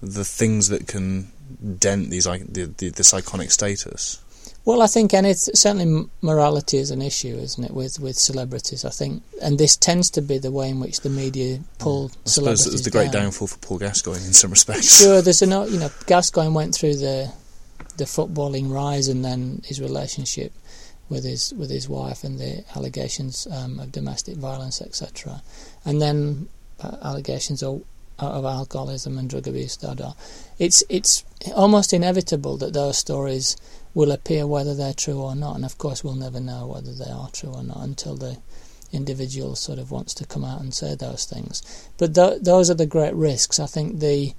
the 0.00 0.24
things 0.24 0.68
that 0.68 0.86
can 0.86 1.32
dent 1.78 2.10
these 2.10 2.24
the, 2.24 2.72
the, 2.78 2.90
this 2.90 3.12
iconic 3.12 3.50
status? 3.50 4.20
Well, 4.64 4.80
I 4.80 4.86
think, 4.86 5.12
and 5.12 5.26
it's 5.26 5.50
certainly 5.58 6.08
morality 6.20 6.78
is 6.78 6.92
an 6.92 7.02
issue, 7.02 7.34
isn't 7.34 7.64
it, 7.64 7.72
with 7.72 7.98
with 7.98 8.16
celebrities? 8.16 8.84
I 8.84 8.90
think, 8.90 9.22
and 9.42 9.58
this 9.58 9.76
tends 9.76 10.08
to 10.10 10.22
be 10.22 10.38
the 10.38 10.52
way 10.52 10.70
in 10.70 10.78
which 10.78 11.00
the 11.00 11.10
media 11.10 11.58
pull 11.78 12.06
I 12.06 12.28
suppose 12.28 12.34
celebrities 12.34 12.66
it 12.66 12.72
was 12.72 12.82
the 12.82 12.90
great 12.90 13.10
down. 13.10 13.24
downfall 13.24 13.48
for 13.48 13.58
Paul 13.58 13.78
Gascoigne 13.78 14.24
in 14.24 14.32
some 14.32 14.50
respects. 14.50 15.00
Sure, 15.00 15.20
there's 15.20 15.42
a 15.42 15.46
no, 15.46 15.64
you 15.64 15.80
know, 15.80 15.90
Gascoigne 16.06 16.54
went 16.54 16.74
through 16.74 16.96
the 16.96 17.32
the 17.96 18.04
footballing 18.04 18.70
rise 18.70 19.08
and 19.08 19.24
then 19.24 19.62
his 19.64 19.80
relationship 19.80 20.52
with 21.08 21.24
his 21.24 21.52
with 21.54 21.70
his 21.70 21.88
wife 21.88 22.22
and 22.22 22.38
the 22.38 22.64
allegations 22.76 23.48
um, 23.50 23.80
of 23.80 23.90
domestic 23.90 24.36
violence, 24.36 24.80
etc., 24.80 25.42
and 25.84 26.00
then 26.00 26.48
uh, 26.80 26.96
allegations 27.02 27.64
of 27.64 27.82
of 28.26 28.44
alcoholism 28.44 29.18
and 29.18 29.28
drug 29.28 29.48
abuse. 29.48 29.76
Da, 29.76 29.94
da. 29.94 30.12
It's 30.58 30.82
it's 30.88 31.24
almost 31.54 31.92
inevitable 31.92 32.56
that 32.58 32.72
those 32.72 32.98
stories 32.98 33.56
will 33.94 34.10
appear 34.10 34.46
whether 34.46 34.74
they're 34.74 34.94
true 34.94 35.20
or 35.20 35.34
not, 35.34 35.56
and 35.56 35.64
of 35.64 35.78
course 35.78 36.02
we'll 36.02 36.14
never 36.14 36.40
know 36.40 36.66
whether 36.66 36.92
they 36.92 37.10
are 37.10 37.30
true 37.30 37.52
or 37.52 37.62
not 37.62 37.78
until 37.78 38.16
the 38.16 38.38
individual 38.92 39.56
sort 39.56 39.78
of 39.78 39.90
wants 39.90 40.14
to 40.14 40.26
come 40.26 40.44
out 40.44 40.60
and 40.60 40.74
say 40.74 40.94
those 40.94 41.24
things. 41.24 41.62
But 41.96 42.14
th- 42.14 42.42
those 42.42 42.70
are 42.70 42.74
the 42.74 42.86
great 42.86 43.14
risks. 43.14 43.58
I 43.58 43.66
think 43.66 44.00
the 44.00 44.34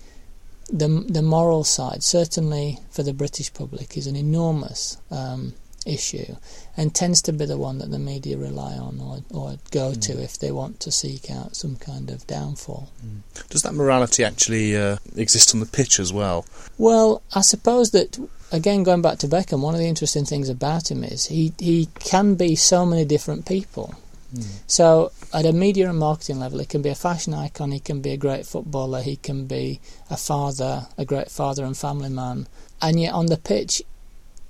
the 0.70 0.88
the 0.88 1.22
moral 1.22 1.64
side, 1.64 2.04
certainly 2.04 2.80
for 2.90 3.04
the 3.04 3.14
British 3.14 3.54
public, 3.54 3.98
is 3.98 4.08
an 4.08 4.16
enormous 4.16 4.98
um, 5.12 5.54
issue, 5.86 6.36
and 6.78 6.94
tends 6.94 7.22
to 7.24 7.34
be 7.34 7.46
the 7.46 7.58
one 7.58 7.78
that 7.80 7.92
the 7.92 8.00
media 8.00 8.38
rely 8.38 8.74
on 8.74 9.00
or 9.00 9.24
or 9.32 9.58
go 9.72 9.92
hmm. 9.92 10.00
to 10.00 10.22
if 10.22 10.38
they 10.38 10.52
want 10.52 10.80
to 10.82 10.92
seek 10.92 11.30
out 11.30 11.56
some 11.56 11.76
kind 11.76 12.10
of 12.10 12.26
downfall. 12.28 12.90
Hmm. 13.02 13.20
Does 13.50 13.64
that 13.64 13.74
morality 13.74 14.24
actually 14.24 14.76
uh, 14.76 14.98
exist 15.16 15.54
on 15.54 15.60
the 15.60 15.66
pitch 15.66 16.00
as 16.00 16.12
well? 16.12 16.46
Well, 16.78 17.22
I 17.34 17.42
suppose 17.42 17.92
that 17.92 18.18
again, 18.52 18.84
going 18.84 19.02
back 19.02 19.18
to 19.20 19.28
Beckham, 19.28 19.62
one 19.62 19.74
of 19.74 19.80
the 19.80 19.88
interesting 19.88 20.26
things 20.26 20.50
about 20.50 20.90
him 20.90 21.04
is 21.04 21.26
he 21.26 21.54
he 21.60 21.90
can 22.00 22.36
be 22.36 22.56
so 22.56 22.86
many 22.86 23.04
different 23.06 23.46
people. 23.46 23.96
Hmm. 24.34 24.42
So, 24.66 25.12
at 25.34 25.46
a 25.46 25.54
media 25.54 25.90
and 25.90 26.00
marketing 26.00 26.40
level, 26.40 26.60
he 26.60 26.66
can 26.66 26.82
be 26.82 26.90
a 26.90 26.96
fashion 26.96 27.34
icon, 27.34 27.72
he 27.72 27.80
can 27.80 28.02
be 28.02 28.12
a 28.12 28.18
great 28.18 28.46
footballer, 28.46 29.02
he 29.02 29.16
can 29.16 29.46
be 29.46 29.80
a 30.10 30.18
father, 30.18 30.88
a 30.98 31.06
great 31.06 31.30
father 31.30 31.66
and 31.66 31.78
family 31.78 32.10
man, 32.10 32.48
and 32.82 33.00
yet 33.00 33.14
on 33.14 33.28
the 33.28 33.38
pitch, 33.38 33.84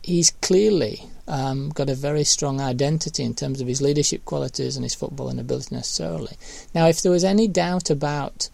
he's 0.02 0.32
clearly 0.32 1.04
um, 1.27 1.70
got 1.70 1.89
a 1.89 1.96
very 1.96 2.24
strong 2.24 2.60
identity 2.60 3.24
in 3.24 3.34
terms 3.34 3.62
of 3.62 3.68
his 3.68 3.82
leadership 3.82 4.25
qualities 4.25 4.75
and 4.75 4.84
his 4.84 4.96
footballing 4.96 5.39
ability 5.39 5.74
necessarily. 5.75 6.36
Now, 6.74 6.88
if 6.88 7.01
there 7.01 7.12
was 7.12 7.24
any 7.24 7.48
doubt 7.48 7.89
about 7.89 8.50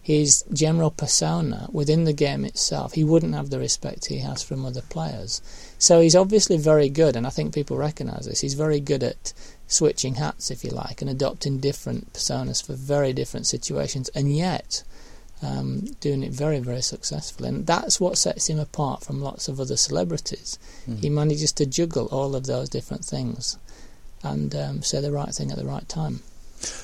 his 0.00 0.44
general 0.52 0.90
persona 0.90 1.68
within 1.72 2.04
the 2.04 2.12
game 2.12 2.44
itself, 2.44 2.92
he 2.92 3.04
wouldn't 3.04 3.34
have 3.34 3.48
the 3.48 3.58
respect 3.58 4.06
he 4.06 4.18
has 4.18 4.42
from 4.42 4.64
other 4.64 4.82
players. 4.82 5.40
So 5.78 6.00
he's 6.00 6.14
obviously 6.16 6.58
very 6.58 6.90
good, 6.90 7.16
and 7.16 7.26
I 7.26 7.30
think 7.30 7.54
people 7.54 7.78
recognise 7.78 8.26
this. 8.26 8.40
He's 8.40 8.52
very 8.54 8.80
good 8.80 9.02
at 9.02 9.32
switching 9.66 10.16
hats, 10.16 10.50
if 10.50 10.62
you 10.62 10.70
like, 10.70 11.00
and 11.00 11.10
adopting 11.10 11.58
different 11.58 12.12
personas 12.12 12.64
for 12.64 12.74
very 12.74 13.14
different 13.14 13.46
situations, 13.46 14.10
and 14.10 14.34
yet 14.34 14.82
um, 15.42 15.80
doing 16.00 16.22
it 16.22 16.32
very, 16.32 16.58
very 16.58 16.82
successfully. 16.82 17.48
And 17.48 17.66
that's 17.66 18.00
what 18.00 18.18
sets 18.18 18.48
him 18.48 18.58
apart 18.58 19.04
from 19.04 19.20
lots 19.20 19.48
of 19.48 19.60
other 19.60 19.76
celebrities. 19.76 20.58
He 21.00 21.10
manages 21.10 21.52
to 21.52 21.66
juggle 21.66 22.06
all 22.06 22.34
of 22.34 22.46
those 22.46 22.68
different 22.68 23.04
things 23.04 23.58
and 24.22 24.54
um, 24.54 24.82
say 24.82 25.00
the 25.00 25.12
right 25.12 25.28
thing 25.28 25.50
at 25.50 25.58
the 25.58 25.66
right 25.66 25.88
time. 25.88 26.20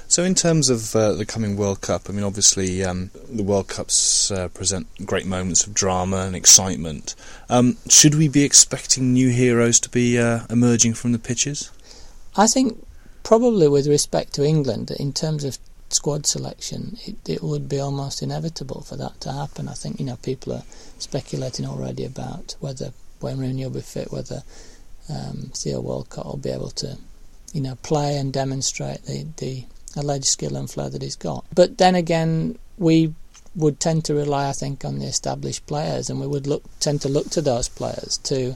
So, 0.08 0.24
in 0.24 0.34
terms 0.34 0.68
of 0.68 0.94
uh, 0.94 1.12
the 1.12 1.24
coming 1.24 1.56
World 1.56 1.80
Cup, 1.80 2.08
I 2.08 2.12
mean, 2.12 2.24
obviously, 2.24 2.84
um, 2.84 3.10
the 3.30 3.42
World 3.42 3.68
Cups 3.68 4.30
uh, 4.30 4.48
present 4.48 4.86
great 5.06 5.24
moments 5.24 5.66
of 5.66 5.72
drama 5.72 6.18
and 6.18 6.36
excitement. 6.36 7.14
Um, 7.48 7.78
should 7.88 8.14
we 8.14 8.28
be 8.28 8.44
expecting 8.44 9.12
new 9.12 9.30
heroes 9.30 9.80
to 9.80 9.88
be 9.88 10.18
uh, 10.18 10.40
emerging 10.50 10.94
from 10.94 11.12
the 11.12 11.18
pitches? 11.18 11.70
I 12.36 12.46
think 12.46 12.84
probably 13.22 13.68
with 13.68 13.86
respect 13.86 14.34
to 14.34 14.44
England, 14.44 14.90
in 14.90 15.12
terms 15.12 15.44
of 15.44 15.58
squad 15.92 16.26
selection, 16.26 16.96
it, 17.06 17.16
it 17.28 17.42
would 17.42 17.68
be 17.68 17.78
almost 17.78 18.22
inevitable 18.22 18.82
for 18.82 18.96
that 18.96 19.20
to 19.22 19.32
happen. 19.32 19.68
I 19.68 19.74
think 19.74 19.98
you 19.98 20.06
know 20.06 20.16
people 20.16 20.52
are 20.52 20.64
speculating 20.98 21.66
already 21.66 22.04
about 22.04 22.56
whether 22.60 22.92
Wayne 23.20 23.38
Rooney 23.38 23.64
will 23.64 23.70
be 23.70 23.80
fit, 23.80 24.12
whether 24.12 24.42
um, 25.08 25.50
Theo 25.54 25.80
Walcott 25.80 26.26
will 26.26 26.36
be 26.36 26.50
able 26.50 26.70
to, 26.70 26.96
you 27.52 27.60
know, 27.60 27.76
play 27.82 28.16
and 28.16 28.32
demonstrate 28.32 29.04
the, 29.04 29.26
the 29.38 29.64
alleged 29.96 30.26
skill 30.26 30.56
and 30.56 30.70
flair 30.70 30.88
that 30.90 31.02
he's 31.02 31.16
got. 31.16 31.44
But 31.54 31.78
then 31.78 31.94
again, 31.94 32.58
we 32.78 33.14
would 33.54 33.80
tend 33.80 34.04
to 34.04 34.14
rely, 34.14 34.48
I 34.48 34.52
think, 34.52 34.84
on 34.84 34.98
the 34.98 35.06
established 35.06 35.66
players, 35.66 36.08
and 36.08 36.20
we 36.20 36.26
would 36.26 36.46
look 36.46 36.62
tend 36.78 37.02
to 37.02 37.08
look 37.08 37.30
to 37.30 37.42
those 37.42 37.68
players 37.68 38.18
to. 38.24 38.54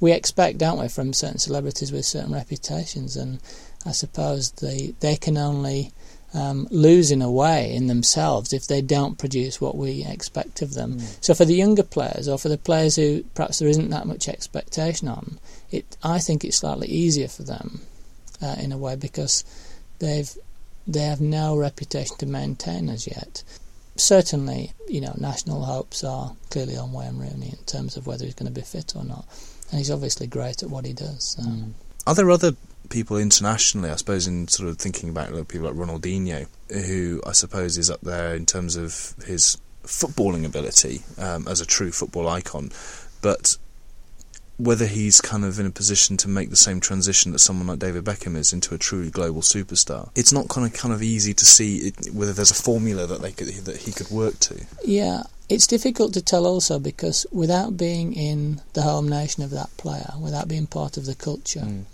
We 0.00 0.10
expect, 0.10 0.58
don't 0.58 0.80
we, 0.80 0.88
from 0.88 1.12
certain 1.12 1.38
celebrities 1.38 1.92
with 1.92 2.04
certain 2.04 2.34
reputations, 2.34 3.16
and 3.16 3.38
I 3.86 3.92
suppose 3.92 4.50
they 4.50 4.94
they 4.98 5.14
can 5.14 5.36
only 5.36 5.92
um, 6.34 6.66
lose 6.70 7.10
in 7.10 7.22
a 7.22 7.30
way 7.30 7.74
in 7.74 7.86
themselves 7.86 8.52
if 8.52 8.66
they 8.66 8.80
don't 8.80 9.18
produce 9.18 9.60
what 9.60 9.76
we 9.76 10.04
expect 10.04 10.62
of 10.62 10.74
them. 10.74 10.98
So 11.20 11.34
for 11.34 11.44
the 11.44 11.54
younger 11.54 11.82
players, 11.82 12.28
or 12.28 12.38
for 12.38 12.48
the 12.48 12.58
players 12.58 12.96
who 12.96 13.22
perhaps 13.34 13.58
there 13.58 13.68
isn't 13.68 13.90
that 13.90 14.06
much 14.06 14.28
expectation 14.28 15.08
on, 15.08 15.38
it 15.70 15.96
I 16.02 16.18
think 16.18 16.44
it's 16.44 16.58
slightly 16.58 16.88
easier 16.88 17.28
for 17.28 17.42
them 17.42 17.82
uh, 18.40 18.56
in 18.58 18.72
a 18.72 18.78
way 18.78 18.96
because 18.96 19.44
they've 19.98 20.30
they 20.86 21.02
have 21.02 21.20
no 21.20 21.56
reputation 21.56 22.16
to 22.18 22.26
maintain 22.26 22.88
as 22.88 23.06
yet. 23.06 23.44
Certainly, 23.94 24.72
you 24.88 25.00
know, 25.00 25.14
national 25.18 25.64
hopes 25.64 26.02
are 26.02 26.34
clearly 26.50 26.76
on 26.76 26.92
Wayne 26.92 27.18
Rooney 27.18 27.50
in 27.50 27.64
terms 27.66 27.96
of 27.96 28.06
whether 28.06 28.24
he's 28.24 28.34
going 28.34 28.52
to 28.52 28.60
be 28.60 28.66
fit 28.66 28.96
or 28.96 29.04
not, 29.04 29.26
and 29.70 29.78
he's 29.78 29.90
obviously 29.90 30.26
great 30.26 30.62
at 30.62 30.70
what 30.70 30.86
he 30.86 30.92
does. 30.92 31.36
So. 31.36 31.44
Are 32.06 32.14
there 32.14 32.30
other 32.30 32.56
people 32.92 33.16
internationally, 33.16 33.90
I 33.90 33.96
suppose, 33.96 34.28
in 34.28 34.46
sort 34.48 34.68
of 34.68 34.78
thinking 34.78 35.08
about 35.08 35.30
people 35.48 35.66
like 35.66 35.74
Ronaldinho, 35.74 36.46
who 36.70 37.20
I 37.26 37.32
suppose 37.32 37.78
is 37.78 37.90
up 37.90 38.02
there 38.02 38.34
in 38.34 38.46
terms 38.46 38.76
of 38.76 39.14
his 39.26 39.58
footballing 39.84 40.44
ability 40.44 41.02
um, 41.18 41.48
as 41.48 41.60
a 41.60 41.66
true 41.66 41.90
football 41.90 42.28
icon, 42.28 42.70
but 43.20 43.56
whether 44.58 44.86
he's 44.86 45.20
kind 45.20 45.44
of 45.44 45.58
in 45.58 45.66
a 45.66 45.70
position 45.70 46.16
to 46.18 46.28
make 46.28 46.50
the 46.50 46.56
same 46.56 46.78
transition 46.78 47.32
that 47.32 47.40
someone 47.40 47.66
like 47.66 47.78
David 47.80 48.04
Beckham 48.04 48.36
is 48.36 48.52
into 48.52 48.74
a 48.74 48.78
truly 48.78 49.10
global 49.10 49.40
superstar. 49.40 50.10
It's 50.14 50.32
not 50.32 50.48
kind 50.48 50.66
of 50.66 50.72
kind 50.72 50.94
of 50.94 51.02
easy 51.02 51.34
to 51.34 51.44
see 51.44 51.78
it, 51.78 52.12
whether 52.12 52.32
there's 52.32 52.52
a 52.52 52.62
formula 52.62 53.06
that 53.06 53.22
they 53.22 53.32
could 53.32 53.48
that 53.48 53.78
he 53.78 53.90
could 53.90 54.10
work 54.10 54.38
to. 54.40 54.64
Yeah, 54.84 55.24
it's 55.48 55.66
difficult 55.66 56.12
to 56.14 56.22
tell 56.22 56.46
also 56.46 56.78
because 56.78 57.26
without 57.32 57.76
being 57.76 58.12
in 58.12 58.60
the 58.74 58.82
home 58.82 59.08
nation 59.08 59.42
of 59.42 59.50
that 59.50 59.74
player, 59.78 60.12
without 60.20 60.46
being 60.46 60.66
part 60.66 60.96
of 60.96 61.06
the 61.06 61.14
culture, 61.14 61.60
Mm. 61.60 61.84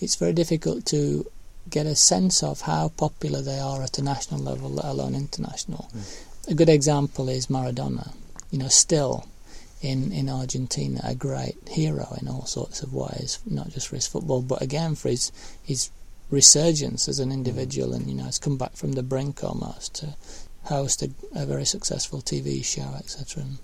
It's 0.00 0.16
very 0.16 0.32
difficult 0.32 0.84
to 0.86 1.26
get 1.68 1.86
a 1.86 1.96
sense 1.96 2.42
of 2.42 2.62
how 2.62 2.88
popular 2.96 3.42
they 3.42 3.58
are 3.58 3.82
at 3.82 3.98
a 3.98 4.02
national 4.02 4.40
level, 4.40 4.70
let 4.70 4.84
alone 4.84 5.14
international. 5.14 5.88
Hmm. 5.92 6.52
A 6.52 6.54
good 6.54 6.68
example 6.68 7.28
is 7.28 7.48
Maradona. 7.48 8.14
You 8.50 8.58
know, 8.60 8.68
still 8.68 9.26
in, 9.82 10.12
in 10.12 10.28
Argentina, 10.28 11.00
a 11.02 11.14
great 11.14 11.56
hero 11.68 12.16
in 12.20 12.28
all 12.28 12.46
sorts 12.46 12.82
of 12.82 12.94
ways, 12.94 13.40
not 13.44 13.70
just 13.70 13.88
for 13.88 13.96
his 13.96 14.06
football, 14.06 14.42
but 14.42 14.62
again 14.62 14.94
for 14.94 15.08
his 15.08 15.32
his 15.62 15.90
resurgence 16.30 17.08
as 17.08 17.18
an 17.18 17.32
individual, 17.32 17.88
hmm. 17.88 17.94
and 17.96 18.08
you 18.08 18.14
know, 18.14 18.24
has 18.24 18.38
come 18.38 18.56
back 18.56 18.76
from 18.76 18.92
the 18.92 19.02
brink 19.02 19.42
almost 19.42 19.94
to 19.96 20.14
host 20.64 21.02
a, 21.02 21.10
a 21.34 21.46
very 21.46 21.64
successful 21.64 22.20
TV 22.20 22.64
show, 22.64 22.94
etc. 22.98 23.42
And 23.42 23.58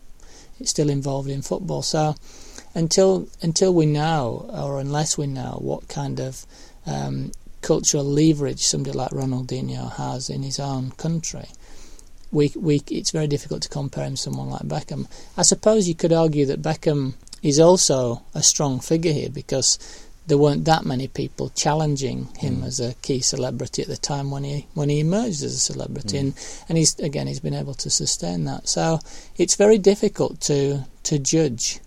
it's 0.59 0.71
still 0.71 0.91
involved 0.91 1.29
in 1.29 1.43
football. 1.43 1.83
So 1.83 2.15
until 2.75 3.29
until 3.41 3.75
we 3.75 3.87
know, 3.87 4.49
or 4.52 4.81
unless 4.81 5.19
we 5.19 5.26
know, 5.26 5.59
what 5.61 5.88
kind 5.88 6.21
of 6.21 6.47
um, 6.87 7.33
cultural 7.61 8.05
leverage 8.05 8.61
somebody 8.61 8.97
like 8.97 9.11
Ronaldinho 9.11 9.93
has 9.97 10.29
in 10.29 10.43
his 10.43 10.59
own 10.59 10.91
country, 10.93 11.49
we 12.31 12.52
we 12.57 12.83
it's 12.91 13.11
very 13.11 13.29
difficult 13.29 13.62
to 13.62 13.69
compare 13.69 14.05
him 14.05 14.14
to 14.14 14.17
someone 14.17 14.50
like 14.50 14.62
Beckham. 14.62 15.07
I 15.37 15.43
suppose 15.43 15.88
you 15.88 15.95
could 15.95 16.12
argue 16.12 16.47
that 16.47 16.62
Beckham 16.62 17.14
is 17.43 17.59
also 17.59 18.23
a 18.35 18.43
strong 18.43 18.81
figure 18.81 19.12
here 19.12 19.31
because 19.31 19.79
there 20.26 20.38
weren't 20.38 20.64
that 20.64 20.85
many 20.85 21.09
people 21.09 21.50
challenging 21.50 22.29
him 22.38 22.59
mm. 22.59 22.67
as 22.67 22.79
a 22.79 22.95
key 23.02 23.21
celebrity 23.21 23.83
at 23.83 23.88
the 23.88 23.97
time 23.97 24.31
when 24.31 24.45
he 24.45 24.67
when 24.75 24.88
he 24.88 25.00
emerged 25.00 25.43
as 25.43 25.55
a 25.55 25.59
celebrity, 25.59 26.17
mm. 26.17 26.21
and 26.21 26.35
and 26.69 26.79
he's 26.79 26.99
again 27.00 27.26
he's 27.26 27.41
been 27.41 27.55
able 27.55 27.75
to 27.75 27.91
sustain 27.91 28.45
that. 28.45 28.69
So 28.69 29.00
it's 29.37 29.57
very 29.57 29.79
difficult 29.79 30.41
to 30.43 30.85
to 31.05 31.19
judge 31.19 31.81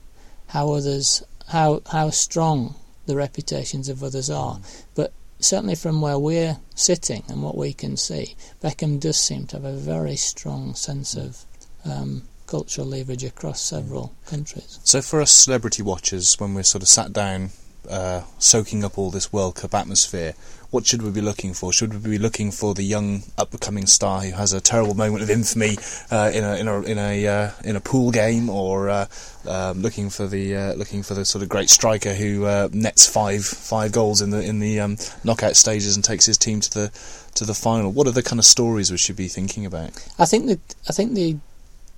how 0.56 0.72
others 0.72 1.22
how 1.50 1.82
how 1.92 2.10
strong 2.10 2.76
the 3.08 3.16
reputations 3.16 3.90
of 3.90 4.02
others 4.02 4.30
are, 4.30 4.56
mm. 4.56 4.84
but 4.96 5.12
certainly 5.40 5.76
from 5.76 6.00
where 6.02 6.18
we're 6.18 6.58
sitting 6.74 7.24
and 7.28 7.44
what 7.44 7.58
we 7.58 7.74
can 7.74 7.98
see, 7.98 8.36
Beckham 8.64 9.00
does 9.00 9.18
seem 9.18 9.46
to 9.48 9.58
have 9.58 9.66
a 9.66 9.76
very 9.76 10.16
strong 10.16 10.74
sense 10.74 11.14
mm. 11.16 11.26
of. 11.26 11.46
Um, 11.86 12.24
cultural 12.48 12.86
leverage 12.88 13.24
across 13.24 13.60
several 13.60 14.14
countries. 14.28 14.80
So, 14.84 15.02
for 15.02 15.20
us 15.20 15.32
celebrity 15.32 15.82
watchers, 15.82 16.40
when 16.40 16.54
we're 16.54 16.64
sort 16.64 16.84
of 16.84 16.88
sat 16.88 17.12
down 17.12 17.50
uh, 17.90 18.22
soaking 18.38 18.84
up 18.84 19.00
all 19.00 19.10
this 19.10 19.34
World 19.34 19.56
Cup 19.56 19.74
atmosphere, 19.74 20.36
what 20.76 20.86
should 20.86 21.02
we 21.02 21.10
be 21.10 21.22
looking 21.22 21.54
for? 21.54 21.72
Should 21.72 21.94
we 21.94 22.12
be 22.12 22.18
looking 22.18 22.52
for 22.52 22.74
the 22.74 22.84
young 22.84 23.24
up-and-coming 23.38 23.86
star 23.86 24.24
who 24.24 24.32
has 24.34 24.52
a 24.52 24.60
terrible 24.60 24.94
moment 24.94 25.24
of 25.24 25.30
infamy 25.30 25.78
uh, 26.12 26.32
in 26.34 26.44
a 26.44 26.56
in 26.58 26.68
a 26.68 26.82
in 26.82 26.98
a 26.98 27.28
uh, 27.28 27.52
in 27.64 27.78
a 27.78 27.80
pool 27.80 28.12
game, 28.12 28.50
or 28.50 28.90
uh, 28.90 29.06
um, 29.48 29.82
looking 29.82 30.10
for 30.10 30.28
the 30.28 30.54
uh, 30.54 30.74
looking 30.74 31.02
for 31.02 31.14
the 31.14 31.24
sort 31.24 31.44
of 31.44 31.48
great 31.48 31.70
striker 31.70 32.14
who 32.14 32.44
uh, 32.44 32.68
nets 32.74 33.08
five 33.08 33.46
five 33.46 33.94
goals 33.94 34.22
in 34.22 34.32
the 34.32 34.42
in 34.42 34.60
the 34.60 34.82
um, 34.82 34.98
knockout 35.24 35.56
stages 35.56 35.96
and 35.96 36.04
takes 36.04 36.26
his 36.26 36.38
team 36.38 36.60
to 36.60 36.70
the 36.70 36.92
to 37.36 37.46
the 37.46 37.54
final? 37.54 37.90
What 37.90 38.06
are 38.08 38.12
the 38.12 38.22
kind 38.22 38.38
of 38.38 38.46
stories 38.46 38.92
we 38.92 38.98
should 38.98 39.16
be 39.16 39.30
thinking 39.30 39.66
about? 39.66 39.92
I 40.20 40.26
think 40.26 40.48
that 40.48 40.76
I 40.90 40.92
think 40.92 41.14
the 41.14 41.38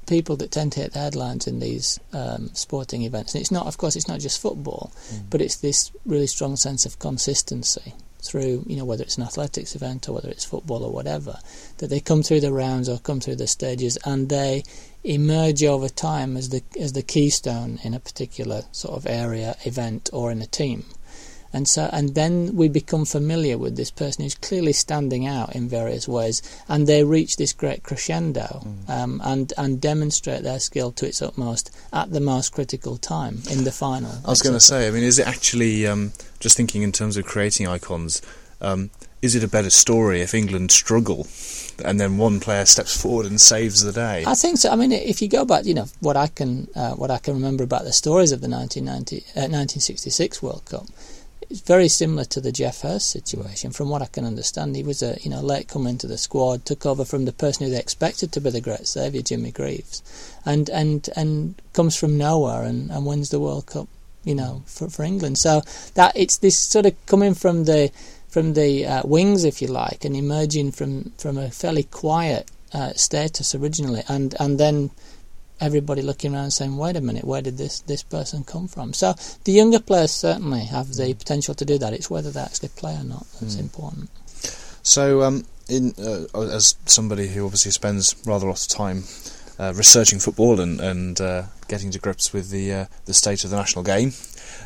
people 0.06 0.36
that 0.38 0.52
tend 0.52 0.74
to 0.74 0.82
hit 0.82 0.94
the 0.94 1.00
headlines 1.00 1.48
in 1.48 1.60
these 1.60 2.00
um, 2.14 2.52
sporting 2.54 3.02
events. 3.02 3.34
And 3.34 3.42
it's 3.42 3.52
not, 3.52 3.66
of 3.66 3.78
course, 3.78 3.98
it's 3.98 4.08
not 4.08 4.22
just 4.22 4.40
football, 4.40 4.94
mm. 5.12 5.30
but 5.30 5.42
it's 5.42 5.58
this 5.58 5.92
really 6.06 6.28
strong 6.28 6.56
sense 6.56 6.86
of 6.86 6.98
consistency 6.98 7.94
through, 8.22 8.64
you 8.68 8.76
know, 8.76 8.86
whether 8.86 9.04
it's 9.04 9.18
an 9.18 9.24
athletics 9.24 9.76
event 9.76 10.08
or 10.08 10.14
whether 10.14 10.30
it's 10.30 10.46
football 10.46 10.84
or 10.84 10.92
whatever, 10.92 11.40
that 11.78 11.90
they 11.90 12.00
come 12.00 12.24
through 12.24 12.42
the 12.42 12.54
rounds 12.54 12.90
or 12.90 12.98
come 13.00 13.20
through 13.20 13.36
the 13.36 13.48
stages 13.48 13.98
and 14.06 14.30
they 14.30 14.64
emerge 15.04 15.64
over 15.64 15.90
time 15.90 16.36
as 16.36 16.50
the 16.50 16.64
as 16.80 16.94
the 16.94 17.04
keystone 17.04 17.80
in 17.84 17.94
a 17.94 18.00
particular 18.00 18.64
sort 18.72 18.98
of 18.98 19.06
area, 19.08 19.56
event, 19.66 20.10
or 20.12 20.32
in 20.32 20.42
a 20.42 20.48
team 20.48 20.86
and 21.54 21.68
so 21.68 21.90
and 21.92 22.16
then 22.16 22.56
we 22.56 22.68
become 22.68 23.06
familiar 23.06 23.58
with 23.58 23.76
this 23.76 23.92
person 23.92 24.24
who's 24.24 24.36
clearly 24.36 24.74
standing 24.74 25.26
out 25.26 25.56
in 25.56 25.68
various 25.68 26.08
ways, 26.08 26.42
and 26.68 26.88
they 26.88 27.04
reach 27.04 27.38
this 27.38 27.54
great 27.54 27.84
crescendo 27.84 28.64
mm. 28.64 28.90
um, 28.90 29.22
and 29.24 29.54
and 29.58 29.82
demonstrate 29.82 30.44
their 30.44 30.60
skill 30.60 30.92
to 30.94 31.08
its 31.08 31.22
utmost 31.22 31.76
at 31.94 32.12
the 32.12 32.20
most 32.20 32.52
critical 32.54 32.98
time 32.98 33.42
in 33.52 33.64
the 33.64 33.72
final. 33.72 34.12
I 34.26 34.30
was 34.30 34.42
going 34.42 34.56
to 34.56 34.60
say, 34.60 34.88
I 34.88 34.92
mean, 34.92 35.04
is 35.04 35.20
it 35.20 35.28
actually 35.28 35.88
um, 35.88 36.14
just 36.40 36.58
thinking 36.58 36.82
in 36.82 36.92
terms 36.92 37.18
of 37.18 37.26
creating 37.26 37.68
icons? 37.68 38.22
Um, 38.60 38.90
is 39.22 39.36
it 39.36 39.44
a 39.44 39.48
better 39.48 39.70
story 39.70 40.22
if 40.22 40.34
England 40.34 40.72
struggle? 40.72 41.28
and 41.84 42.00
then 42.00 42.18
one 42.18 42.40
player 42.40 42.66
steps 42.66 43.00
forward 43.00 43.26
and 43.26 43.40
saves 43.40 43.84
the 43.84 43.92
day. 43.92 44.24
I 44.26 44.34
think 44.34 44.58
so. 44.58 44.70
I 44.70 44.76
mean, 44.76 44.92
if 44.92 45.22
you 45.22 45.28
go 45.28 45.46
back, 45.46 45.66
you 45.66 45.74
know, 45.74 45.86
what 46.00 46.18
I 46.18 46.28
can 46.28 46.68
uh, 46.76 46.94
what 46.94 47.12
I 47.12 47.18
can 47.18 47.34
remember 47.34 47.64
about 47.64 47.84
the 47.84 47.94
stories 47.94 48.32
of 48.32 48.42
the 48.42 48.50
1990, 48.50 49.18
uh, 49.36 49.48
1966 49.48 50.42
World 50.42 50.66
Cup 50.66 50.86
it's 51.50 51.62
very 51.62 51.88
similar 51.88 52.26
to 52.26 52.42
the 52.42 52.52
Geoff 52.52 52.82
Hurst 52.82 53.10
situation, 53.10 53.72
from 53.72 53.90
what 53.90 54.02
I 54.02 54.08
can 54.08 54.26
understand. 54.26 54.76
He 54.76 54.84
was 54.84 55.02
a 55.02 55.18
you 55.22 55.30
know 55.30 55.42
late 55.42 55.68
comer 55.68 55.90
into 55.90 56.08
the 56.08 56.18
squad, 56.18 56.66
took 56.66 56.86
over 56.86 57.06
from 57.06 57.26
the 57.26 57.32
person 57.32 57.66
who 57.66 57.72
they 57.72 57.80
expected 57.80 58.32
to 58.32 58.42
be 58.42 58.50
the 58.50 58.62
great 58.62 58.88
saviour, 58.88 59.24
Jimmy 59.24 59.52
Greaves, 59.52 60.04
and 60.46 60.70
and 60.70 61.10
and 61.16 61.56
comes 61.74 61.96
from 61.96 62.18
nowhere 62.18 62.64
and, 62.64 62.92
and 62.92 63.06
wins 63.06 63.30
the 63.30 63.40
World 63.40 63.68
Cup, 63.68 63.88
you 64.24 64.36
know, 64.36 64.64
for 64.66 64.90
for 64.90 65.04
England. 65.04 65.38
So 65.38 65.62
that 65.94 66.12
it's 66.16 66.38
this 66.38 66.58
sort 66.58 66.86
of 66.86 67.06
coming 67.06 67.34
from 67.34 67.64
the 67.64 67.92
from 68.28 68.54
the 68.54 68.86
uh, 68.86 69.02
wings, 69.06 69.46
if 69.46 69.62
you 69.62 69.68
like, 69.68 70.04
and 70.04 70.16
emerging 70.16 70.74
from 70.74 71.12
from 71.18 71.38
a 71.38 71.50
fairly 71.50 71.84
quiet 71.84 72.52
uh, 72.74 72.92
status 72.94 73.56
originally, 73.56 74.04
and 74.10 74.36
and 74.40 74.60
then 74.60 74.92
everybody 75.60 76.02
looking 76.02 76.34
around 76.36 76.52
saying, 76.52 76.78
"Wait 76.78 76.96
a 76.96 77.02
minute, 77.02 77.24
where 77.24 77.42
did 77.42 77.58
this 77.58 77.80
this 77.82 78.04
person 78.04 78.44
come 78.44 78.68
from?" 78.68 78.94
So 78.94 79.16
the 79.44 79.52
younger 79.52 79.80
players 79.80 80.12
certainly 80.12 80.66
have 80.66 80.94
the 80.94 81.14
potential 81.14 81.54
to 81.56 81.66
do 81.66 81.78
that. 81.78 81.94
It's 81.94 82.10
whether 82.10 82.32
they 82.32 82.42
actually 82.42 82.70
play 82.70 82.96
or 82.96 83.04
not 83.04 83.26
that's 83.40 83.56
mm. 83.56 83.62
important. 83.62 84.10
So, 84.84 85.24
um, 85.24 85.46
in 85.70 85.94
uh, 86.00 86.42
as 86.42 86.76
somebody 86.86 87.28
who 87.28 87.44
obviously 87.46 87.72
spends 87.72 88.16
rather 88.26 88.46
a 88.46 88.50
lot 88.50 88.62
of 88.62 88.68
time 88.68 89.04
uh, 89.60 89.74
researching 89.76 90.20
football 90.20 90.60
and 90.60 90.80
and 90.80 91.20
uh, 91.20 91.44
getting 91.68 91.92
to 91.92 92.00
grips 92.00 92.34
with 92.34 92.50
the 92.50 92.74
uh, 92.74 92.86
the 93.06 93.14
state 93.14 93.44
of 93.44 93.50
the 93.50 93.58
national 93.58 93.84
game, 93.84 94.14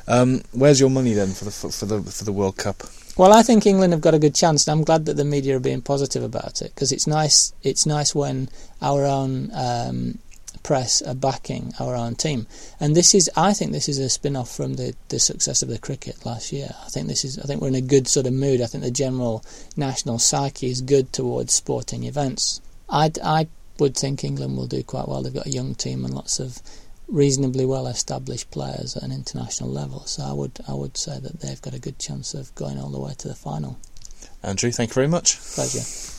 um, 0.08 0.42
where's 0.52 0.80
your 0.80 0.90
money 0.90 1.14
then 1.14 1.32
for 1.32 1.46
the 1.46 1.52
for 1.52 1.86
the 1.86 2.02
for 2.04 2.24
the 2.24 2.32
World 2.32 2.58
Cup? 2.58 2.84
Well, 3.18 3.34
I 3.34 3.44
think 3.44 3.66
England 3.66 3.94
have 3.94 4.02
got 4.02 4.14
a 4.14 4.20
good 4.20 4.36
chance, 4.36 4.68
and 4.68 4.80
I'm 4.80 4.86
glad 4.86 5.06
that 5.06 5.16
the 5.16 5.26
media 5.26 5.58
are 5.58 5.60
being 5.60 5.82
positive 5.82 6.24
about 6.24 6.62
it 6.62 6.74
because 6.74 6.92
it's 6.92 7.08
nice. 7.08 7.54
It's 7.62 7.86
nice 7.86 8.16
when 8.16 8.50
our 8.82 9.06
own 9.06 9.52
um, 9.54 10.20
press 10.64 11.02
are 11.02 11.16
backing 11.16 11.74
our 11.80 11.96
own 11.96 12.16
team. 12.16 12.48
And 12.80 12.96
this 12.96 13.14
is, 13.14 13.30
I 13.36 13.54
think, 13.54 13.72
this 13.72 13.90
is 13.90 14.00
a 14.00 14.10
spin-off 14.10 14.54
from 14.56 14.76
the, 14.76 14.96
the 15.10 15.20
success 15.20 15.62
of 15.62 15.70
the 15.70 15.80
cricket 15.80 16.26
last 16.26 16.52
year. 16.52 16.70
I 16.86 16.90
think 16.90 17.08
this 17.08 17.26
is, 17.26 17.40
I 17.40 17.44
think 17.44 17.62
we're 17.62 17.68
in 17.70 17.76
a 17.76 17.82
good 17.82 18.08
sort 18.08 18.28
of 18.28 18.34
mood. 18.34 18.62
I 18.62 18.66
think 18.66 18.84
the 18.84 18.92
general 18.92 19.44
national 19.76 20.20
psyche 20.20 20.70
is 20.70 20.82
good 20.82 21.14
towards 21.14 21.54
sporting 21.54 22.04
events. 22.04 22.62
I, 22.90 23.12
I 23.24 23.48
would 23.80 23.98
think 23.98 24.24
England 24.24 24.58
will 24.58 24.68
do 24.68 24.84
quite 24.84 25.08
well. 25.08 25.22
They've 25.22 25.34
got 25.34 25.48
a 25.48 25.52
young 25.52 25.76
team 25.76 26.06
and 26.06 26.14
lots 26.14 26.40
of 26.40 26.60
reasonably 27.08 27.66
well 27.66 27.88
established 27.88 28.52
players 28.52 28.96
at 28.96 29.04
an 29.04 29.12
international 29.12 29.70
level. 29.70 30.06
So 30.06 30.24
I 30.24 30.34
would 30.34 30.60
I 30.68 30.74
would 30.74 30.98
say 30.98 31.20
that 31.20 31.42
they've 31.42 31.62
got 31.62 31.74
a 31.74 31.80
good 31.80 32.00
chance 32.00 32.34
of 32.34 32.54
going 32.56 32.80
all 32.80 32.90
the 32.90 33.00
way 33.00 33.14
to 33.18 33.28
the 33.28 33.36
final. 33.36 33.80
Andrew, 34.44 34.72
thank 34.72 34.92
you 34.92 34.96
very 34.96 35.08
much. 35.08 35.38
Pleasure. 35.40 36.11